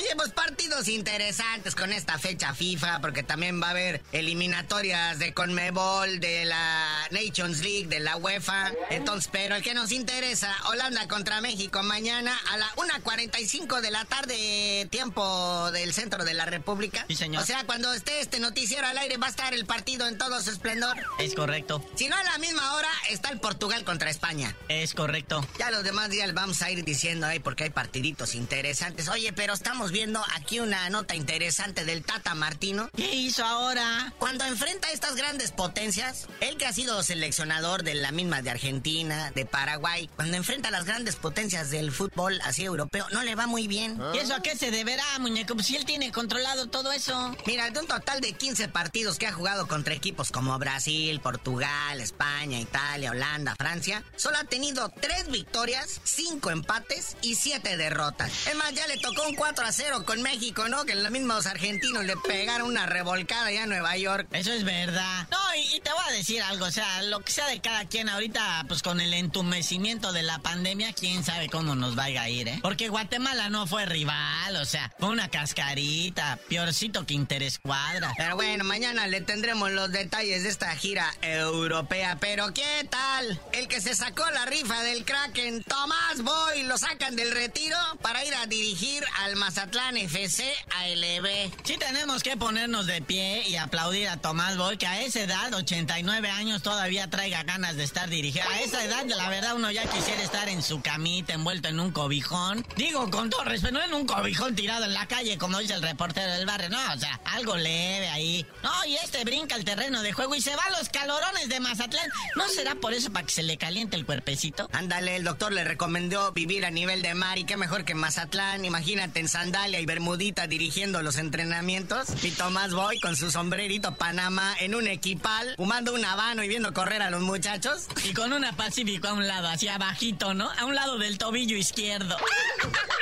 Oye, 0.03 0.17
pues 0.17 0.33
partidos 0.33 0.89
interesantes 0.89 1.77
con 1.77 1.93
esta 1.93 2.19
fecha 2.19 2.55
FIFA, 2.55 3.01
porque 3.01 3.23
también 3.23 3.63
va 3.63 3.69
a 3.69 3.71
haber 3.71 4.03
eliminatorias 4.11 5.21
de 5.21 5.33
Conmebol, 5.33 6.19
de 6.19 6.45
la 6.45 7.09
Nations 7.13 7.61
League, 7.61 7.87
de 7.87 8.01
la 8.01 8.17
UEFA. 8.17 8.73
Entonces, 8.91 9.31
pero 9.33 9.55
el 9.55 9.63
que 9.63 9.75
nos 9.75 9.93
interesa, 9.93 10.53
Holanda 10.67 11.07
contra 11.07 11.41
México 11.41 11.85
mañana 11.85 12.37
a 12.51 12.57
la 12.57 12.67
1.45 12.75 13.81
de 13.81 13.91
la 13.93 14.05
tarde, 14.05 14.89
tiempo 14.91 15.71
del 15.71 15.95
centro 15.95 16.25
de 16.25 16.35
la 16.35 16.47
República. 16.47 17.05
Sí, 17.07 17.15
señor. 17.15 17.45
O 17.45 17.47
sea, 17.47 17.65
cuando 17.65 17.93
esté 17.93 18.21
este 18.21 18.41
noticiero 18.41 18.85
al 18.89 18.99
aire 18.99 19.19
va 19.19 19.29
a 19.29 19.31
estar 19.31 19.55
el 19.55 19.67
partido 19.67 20.09
en 20.09 20.19
todo 20.19 20.43
su 20.43 20.51
esplendor. 20.51 20.97
Es 21.21 21.37
correcto. 21.37 21.85
Si 21.95 22.09
no 22.09 22.17
a 22.17 22.25
la 22.25 22.39
misma 22.39 22.75
hora, 22.75 22.91
está 23.11 23.29
el 23.29 23.39
Portugal 23.39 23.85
contra 23.85 24.11
España. 24.11 24.57
Es 24.69 24.95
correcto. 24.95 25.47
Ya 25.61 25.71
los 25.71 25.85
demás 25.85 26.11
días 26.11 26.35
vamos 26.35 26.61
a 26.63 26.73
ir 26.73 26.85
diciendo 26.85 27.29
ahí 27.29 27.39
porque 27.39 27.65
hay 27.65 27.71
partiditos 27.71 28.35
interesantes. 28.35 29.09
Oye, 29.09 29.33
pero 29.33 29.55
estamos 29.55 29.92
viendo 29.93 30.25
aquí 30.35 30.59
una 30.59 30.89
nota 30.89 31.15
interesante 31.15 31.85
del 31.85 32.03
Tata 32.03 32.35
Martino. 32.35 32.89
¿Qué 32.97 33.15
hizo 33.15 33.45
ahora? 33.45 34.13
Cuando 34.19 34.45
enfrenta 34.45 34.89
a 34.89 34.91
estas 34.91 35.15
grandes 35.15 35.53
potencias, 35.53 36.27
él 36.41 36.57
que 36.57 36.67
ha 36.67 36.73
sido 36.73 37.03
seleccionador 37.03 37.83
de 37.83 37.95
la 37.95 38.11
misma 38.11 38.41
de 38.41 38.51
Argentina, 38.51 39.31
de 39.35 39.45
Paraguay, 39.45 40.09
cuando 40.17 40.37
enfrenta 40.37 40.69
a 40.69 40.71
las 40.73 40.87
grandes 40.87 41.17
potencias 41.17 41.71
del 41.71 41.93
fútbol 41.93 42.41
así 42.43 42.65
europeo, 42.65 43.07
no 43.13 43.23
le 43.23 43.35
va 43.35 43.47
muy 43.47 43.69
bien. 43.69 44.01
¿Y 44.15 44.19
eso 44.19 44.35
a 44.35 44.41
qué 44.41 44.57
se 44.57 44.71
deberá, 44.71 45.05
muñeco? 45.21 45.55
Pues 45.55 45.67
si 45.67 45.77
él 45.77 45.85
tiene 45.85 46.11
controlado 46.11 46.69
todo 46.69 46.91
eso. 46.91 47.37
Mira, 47.47 47.71
de 47.71 47.79
un 47.79 47.87
total 47.87 48.21
de 48.23 48.33
15 48.33 48.69
partidos 48.69 49.19
que 49.19 49.27
ha 49.27 49.33
jugado 49.33 49.69
contra 49.69 49.93
equipos 49.93 50.33
como 50.33 50.59
Brasil, 50.59 51.21
Portugal, 51.21 52.01
España, 52.01 52.59
Italia, 52.59 53.11
Holanda, 53.11 53.55
Francia, 53.59 54.03
solo 54.17 54.39
ha 54.39 54.45
tenido 54.45 54.89
3 54.89 55.29
victorias, 55.29 56.01
5 56.05 56.51
empates 56.51 57.17
y 57.21 57.35
7 57.35 57.77
derrotas. 57.77 58.47
Es 58.47 58.57
más, 58.57 58.73
ya 58.73 58.87
le 58.87 58.97
tocó 58.97 59.29
un 59.29 59.35
4 59.35 59.67
a 59.67 59.73
0 59.73 59.82
con 60.05 60.23
México, 60.23 60.69
¿no? 60.69 60.85
Que 60.85 60.95
los 60.95 61.11
mismos 61.11 61.47
argentinos 61.47 62.05
le 62.05 62.17
pegaron 62.17 62.69
una 62.69 62.87
revolcada 62.87 63.51
ya 63.51 63.65
a 63.65 63.67
Nueva 63.67 63.97
York. 63.97 64.27
Eso 64.33 64.53
es 64.53 64.65
verdad. 64.65 65.27
No, 65.31 65.39
y, 65.57 65.77
y 65.77 65.81
te 65.81 65.91
voy 65.93 66.03
a 66.09 66.13
decir 66.13 66.41
algo, 66.43 66.67
o 66.67 66.71
sea, 66.71 67.03
lo 67.03 67.21
que 67.21 67.33
sea 67.33 67.47
de 67.49 67.61
cada 67.61 67.85
quien 67.87 68.09
ahorita, 68.09 68.65
pues 68.69 68.83
con 68.83 69.01
el 69.01 69.13
entumecimiento 69.13 70.13
de 70.13 70.23
la 70.23 70.39
pandemia, 70.39 70.93
quién 70.93 71.25
sabe 71.25 71.49
cómo 71.49 71.75
nos 71.75 71.95
vaya 71.95 72.23
a 72.23 72.29
ir, 72.29 72.49
¿eh? 72.49 72.59
Porque 72.63 72.89
Guatemala 72.89 73.51
no 73.51 73.67
fue 73.67 73.85
rival, 73.85 74.57
o 74.57 74.65
sea, 74.65 74.93
fue 74.99 75.09
una 75.09 75.29
cascarita, 75.29 76.39
peorcito 76.49 77.05
que 77.05 77.15
Interescuadra. 77.15 78.13
Pero 78.17 78.37
bueno, 78.37 78.65
mañana 78.65 79.07
le 79.07 79.21
tendremos 79.21 79.71
los 79.73 79.91
detalles 79.91 80.45
de 80.45 80.49
esta 80.49 80.75
gira 80.77 81.13
europea. 81.23 82.17
Pero 82.21 82.55
¿qué 82.55 82.87
tal? 82.89 83.41
El 83.53 83.69
que 83.69 83.81
se 83.81 83.95
sacó 83.95 84.25
la 84.31 84.47
rifa 84.47 84.83
del 84.83 85.05
Kraken, 85.05 85.63
Tomás 85.65 86.23
Boy, 86.23 86.63
lo 86.63 86.79
sacan 86.79 87.17
del 87.17 87.33
retiro 87.33 87.77
para 88.01 88.25
ir 88.25 88.35
a 88.35 88.47
dirigir 88.47 89.05
al 89.21 89.37
Mazatlán 89.37 89.72
FC 89.75 90.45
ALB. 90.77 91.51
Sí 91.65 91.79
tenemos 91.79 92.23
que 92.23 92.37
ponernos 92.37 92.87
de 92.87 93.01
pie 93.01 93.49
y 93.49 93.57
aplaudir 93.57 94.09
a 94.09 94.19
Tomás 94.19 94.59
Boy, 94.59 94.77
que 94.77 94.87
a 94.87 95.01
esa 95.01 95.21
edad, 95.21 95.53
89 95.55 96.29
años, 96.29 96.63
todavía 96.63 97.09
traiga 97.09 97.43
ganas 97.45 97.77
de 97.77 97.85
estar 97.85 98.11
dirigiendo. 98.11 98.51
A 98.51 98.61
esa 98.61 98.85
edad, 98.85 99.07
la 99.07 99.31
verdad, 99.31 99.55
uno 99.57 99.71
ya 99.71 99.85
quisiera 99.87 100.23
estar 100.23 100.49
en 100.51 100.63
su 100.63 100.83
camita, 100.83 101.33
envuelto 101.33 101.69
en 101.69 101.81
un 101.81 101.91
cobijón. 101.91 102.67
Digo, 102.77 103.11
con 103.11 103.31
todo 103.31 103.45
respeto, 103.45 103.73
no 103.73 103.83
en 103.83 103.95
un 103.95 104.07
cobijón 104.07 104.55
tirado 104.55 104.85
en 104.85 104.93
la 104.93 105.07
calle, 105.07 105.39
como 105.39 105.59
dice 105.59 105.73
el 105.73 105.83
reportero 105.83 106.31
del 106.33 106.45
barrio, 106.45 106.69
no, 106.69 106.93
o 106.93 106.99
sea, 106.99 107.19
algo 107.25 107.57
leve 107.57 108.09
ahí. 108.11 108.47
No, 108.63 108.71
y 108.87 108.97
este 108.97 109.25
brinca 109.25 109.57
el 109.57 109.65
terreno 109.65 110.03
de 110.03 110.13
juego 110.13 110.35
y 110.35 110.43
se 110.43 110.55
va 110.55 110.65
a 110.65 110.79
los 110.79 110.91
calorones 110.91 111.49
de 111.49 111.61
Mazatlán. 111.61 112.11
¿No 112.37 112.47
será 112.49 112.75
por 112.75 112.93
eso 112.93 113.11
para 113.11 113.25
que 113.25 113.33
se 113.33 113.43
le 113.43 113.57
caliente 113.57 113.97
el 113.97 114.05
cuerpecito? 114.05 114.69
Ándale, 114.73 115.17
el 115.17 115.25
doctor 115.25 115.51
le 115.51 115.65
recomendó 115.65 116.33
vivir 116.33 116.67
a 116.67 116.71
nivel 116.71 117.01
de 117.01 117.15
mar 117.15 117.39
y 117.39 117.45
qué 117.45 117.57
mejor 117.57 117.87
que 117.87 117.95
Mazatlán. 117.95 118.67
Imagínate 118.67 119.21
en 119.21 119.29
sandalia 119.53 119.81
y 119.81 119.87
bermudita 119.87 120.47
dirigiendo 120.47 121.03
los 121.03 121.19
entrenamientos. 121.19 122.09
Y 122.25 122.31
Tomás 122.31 122.73
Boy 122.73 122.99
con 123.01 123.17
su 123.17 123.31
sombrerito 123.31 123.95
Panamá 123.95 124.55
en 124.61 124.75
un 124.75 124.87
equipal, 124.87 125.55
fumando 125.59 125.93
un 125.93 126.03
habano 126.05 126.43
y 126.43 126.49
viendo 126.49 126.73
correr 126.73 127.03
a 127.03 127.11
los 127.11 127.21
muchachos. 127.21 127.87
Y 128.03 128.15
con 128.15 128.33
una 128.33 128.53
Pacífico 128.57 129.09
a 129.09 129.13
un 129.13 129.27
lado, 129.27 129.49
así 129.49 129.69
abajito, 129.69 130.33
¿no? 130.33 130.51
A 130.59 130.65
un 130.65 130.75
lado 130.75 130.97
del 130.97 131.19
tobillo 131.19 131.57
izquierdo. 131.57 132.17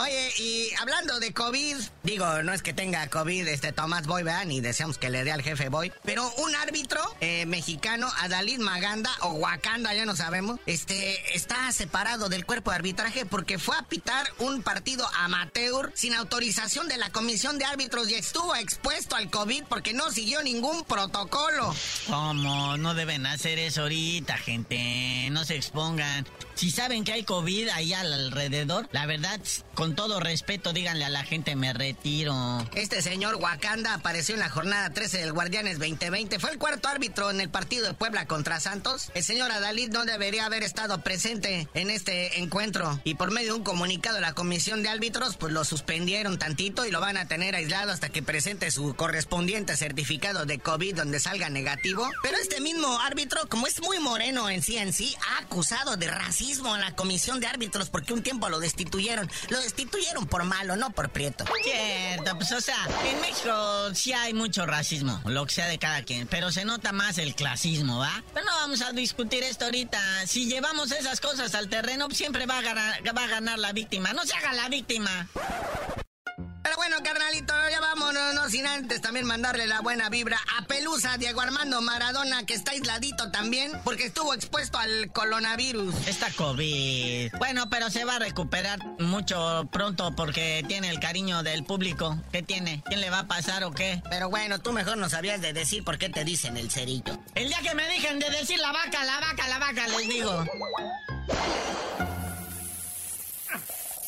Oye, 0.00 0.30
y 0.38 0.70
hablando 0.78 1.18
de 1.18 1.32
COVID, 1.32 1.74
digo, 2.04 2.44
no 2.44 2.52
es 2.52 2.62
que 2.62 2.72
tenga 2.72 3.04
COVID 3.08 3.48
este 3.48 3.72
Tomás 3.72 4.06
Boy, 4.06 4.22
¿verdad? 4.22 4.44
Ni 4.44 4.60
deseamos 4.60 4.96
que 4.96 5.10
le 5.10 5.24
dé 5.24 5.32
al 5.32 5.42
jefe 5.42 5.70
Boy, 5.70 5.92
pero 6.04 6.32
un 6.38 6.54
árbitro 6.54 7.00
eh, 7.20 7.46
mexicano, 7.46 8.08
Adalid 8.20 8.60
Maganda 8.60 9.10
o 9.22 9.30
Wakanda, 9.32 9.92
ya 9.94 10.06
no 10.06 10.14
sabemos, 10.14 10.60
este, 10.66 11.34
está 11.34 11.72
separado 11.72 12.28
del 12.28 12.46
cuerpo 12.46 12.70
de 12.70 12.76
arbitraje 12.76 13.26
porque 13.26 13.58
fue 13.58 13.76
a 13.76 13.82
pitar 13.82 14.24
un 14.38 14.62
partido 14.62 15.04
amateur 15.18 15.90
sin 15.96 16.14
autorización 16.14 16.86
de 16.86 16.96
la 16.96 17.10
comisión 17.10 17.58
de 17.58 17.64
árbitros 17.64 18.08
y 18.08 18.14
estuvo 18.14 18.54
expuesto 18.54 19.16
al 19.16 19.30
COVID 19.30 19.64
porque 19.68 19.94
no 19.94 20.12
siguió 20.12 20.44
ningún 20.44 20.84
protocolo. 20.84 21.74
¿Cómo? 22.06 22.76
No 22.76 22.94
deben 22.94 23.26
hacer 23.26 23.58
eso 23.58 23.82
ahorita, 23.82 24.36
gente. 24.36 25.28
No 25.32 25.44
se 25.44 25.56
expongan. 25.56 26.24
Si 26.54 26.70
saben 26.70 27.04
que 27.04 27.12
hay 27.12 27.24
COVID 27.24 27.68
ahí 27.70 27.92
al 27.92 28.12
alrededor, 28.12 28.88
la 28.92 29.06
verdad, 29.06 29.40
con 29.74 29.87
todo 29.94 30.20
respeto, 30.20 30.72
díganle 30.72 31.04
a 31.04 31.08
la 31.08 31.24
gente, 31.24 31.56
me 31.56 31.72
retiro. 31.72 32.66
Este 32.74 33.02
señor 33.02 33.36
Wakanda 33.36 33.94
apareció 33.94 34.34
en 34.34 34.40
la 34.40 34.48
jornada 34.48 34.90
13 34.90 35.18
del 35.18 35.32
Guardianes 35.32 35.78
2020. 35.78 36.38
Fue 36.38 36.50
el 36.50 36.58
cuarto 36.58 36.88
árbitro 36.88 37.30
en 37.30 37.40
el 37.40 37.48
partido 37.48 37.86
de 37.86 37.94
Puebla 37.94 38.26
contra 38.26 38.60
Santos. 38.60 39.10
El 39.14 39.24
señor 39.24 39.50
Adalid 39.50 39.90
no 39.90 40.04
debería 40.04 40.46
haber 40.46 40.62
estado 40.62 41.02
presente 41.02 41.68
en 41.74 41.90
este 41.90 42.40
encuentro. 42.40 43.00
Y 43.04 43.14
por 43.14 43.30
medio 43.30 43.52
de 43.52 43.58
un 43.58 43.64
comunicado 43.64 44.16
de 44.16 44.22
la 44.22 44.32
comisión 44.32 44.82
de 44.82 44.88
árbitros, 44.88 45.36
pues 45.36 45.52
lo 45.52 45.64
suspendieron 45.64 46.38
tantito 46.38 46.84
y 46.86 46.90
lo 46.90 47.00
van 47.00 47.16
a 47.16 47.28
tener 47.28 47.54
aislado 47.54 47.92
hasta 47.92 48.08
que 48.08 48.22
presente 48.22 48.70
su 48.70 48.94
correspondiente 48.94 49.76
certificado 49.76 50.46
de 50.46 50.58
COVID 50.58 50.96
donde 50.96 51.20
salga 51.20 51.50
negativo. 51.50 52.08
Pero 52.22 52.36
este 52.38 52.60
mismo 52.60 53.00
árbitro, 53.00 53.48
como 53.48 53.66
es 53.66 53.80
muy 53.80 53.98
moreno 53.98 54.50
en 54.50 54.62
sí 54.62 54.76
en 54.76 54.92
sí, 54.92 55.16
ha 55.28 55.42
acusado 55.42 55.96
de 55.96 56.08
racismo 56.10 56.74
a 56.74 56.78
la 56.78 56.94
comisión 56.94 57.40
de 57.40 57.46
árbitros 57.46 57.90
porque 57.90 58.12
un 58.12 58.22
tiempo 58.22 58.48
lo 58.48 58.60
destituyeron. 58.60 59.30
Lo 59.48 59.60
destituyeron 59.60 59.77
por 59.86 60.44
malo, 60.44 60.76
no 60.76 60.90
por 60.90 61.10
prieto. 61.10 61.44
Cierto, 61.62 62.36
pues 62.36 62.52
o 62.52 62.60
sea, 62.60 62.76
en 63.06 63.20
México 63.20 63.94
sí 63.94 64.12
hay 64.12 64.34
mucho 64.34 64.66
racismo, 64.66 65.20
lo 65.24 65.46
que 65.46 65.54
sea 65.54 65.66
de 65.66 65.78
cada 65.78 66.02
quien, 66.02 66.26
pero 66.26 66.50
se 66.50 66.64
nota 66.64 66.92
más 66.92 67.18
el 67.18 67.34
clasismo, 67.34 67.98
¿va? 67.98 68.22
Pero 68.34 68.46
no 68.46 68.52
vamos 68.52 68.82
a 68.82 68.92
discutir 68.92 69.42
esto 69.42 69.66
ahorita. 69.66 70.26
Si 70.26 70.46
llevamos 70.46 70.90
esas 70.92 71.20
cosas 71.20 71.54
al 71.54 71.68
terreno, 71.68 72.08
siempre 72.10 72.46
va 72.46 72.58
a 72.58 72.62
va 73.12 73.24
a 73.24 73.28
ganar 73.28 73.58
la 73.58 73.72
víctima. 73.72 74.12
No 74.12 74.24
se 74.24 74.34
haga 74.34 74.52
la 74.52 74.68
víctima. 74.68 75.28
Pero 76.68 76.76
bueno, 76.76 76.98
carnalito, 77.02 77.54
ya 77.70 77.80
vámonos, 77.80 78.34
no 78.34 78.50
sin 78.50 78.66
antes 78.66 79.00
también 79.00 79.24
mandarle 79.24 79.66
la 79.66 79.80
buena 79.80 80.10
vibra 80.10 80.38
a 80.58 80.66
Pelusa 80.66 81.16
Diego 81.16 81.40
Armando 81.40 81.80
Maradona, 81.80 82.44
que 82.44 82.52
está 82.52 82.72
aisladito 82.72 83.30
también, 83.30 83.72
porque 83.84 84.04
estuvo 84.04 84.34
expuesto 84.34 84.76
al 84.76 85.10
coronavirus. 85.10 85.94
Está 86.06 86.30
COVID. 86.32 87.32
Bueno, 87.38 87.70
pero 87.70 87.88
se 87.88 88.04
va 88.04 88.16
a 88.16 88.18
recuperar 88.18 88.84
mucho 88.98 89.66
pronto 89.72 90.14
porque 90.14 90.62
tiene 90.68 90.90
el 90.90 91.00
cariño 91.00 91.42
del 91.42 91.64
público. 91.64 92.18
¿Qué 92.32 92.42
tiene? 92.42 92.82
¿Quién 92.84 93.00
le 93.00 93.08
va 93.08 93.20
a 93.20 93.26
pasar 93.26 93.64
o 93.64 93.70
qué? 93.70 94.02
Pero 94.10 94.28
bueno, 94.28 94.58
tú 94.58 94.74
mejor 94.74 94.98
no 94.98 95.08
sabías 95.08 95.40
de 95.40 95.54
decir 95.54 95.84
por 95.84 95.96
qué 95.96 96.10
te 96.10 96.22
dicen 96.22 96.58
el 96.58 96.70
cerillo. 96.70 97.18
El 97.34 97.48
día 97.48 97.60
que 97.62 97.74
me 97.74 97.84
dejen 97.84 98.18
de 98.18 98.28
decir 98.28 98.58
la 98.58 98.72
vaca, 98.72 99.06
la 99.06 99.20
vaca, 99.20 99.48
la 99.48 99.58
vaca, 99.58 99.88
les 99.88 100.06
digo. 100.06 100.44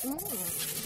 ¡La 0.05 0.80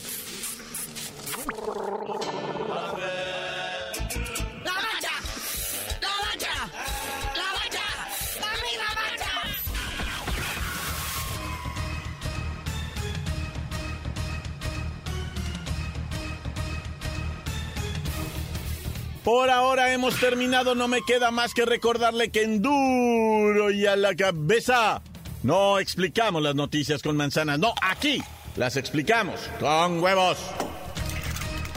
Por 19.25 19.49
ahora 19.49 19.93
hemos 19.93 20.21
terminado, 20.21 20.75
no 20.75 20.87
me 20.87 21.01
queda 21.03 21.31
más 21.31 21.55
que 21.55 21.65
recordarle 21.65 22.31
que 22.31 22.43
en 22.43 22.61
duro 22.61 23.71
y 23.71 23.87
a 23.87 23.97
la 23.97 24.15
cabeza 24.15 25.03
no 25.43 25.79
explicamos 25.79 26.43
las 26.43 26.55
noticias 26.55 27.03
con 27.03 27.17
manzanas, 27.17 27.59
no, 27.59 27.75
aquí 27.81 28.23
las 28.57 28.77
explicamos 28.77 29.41
con 29.59 30.03
huevos. 30.03 30.39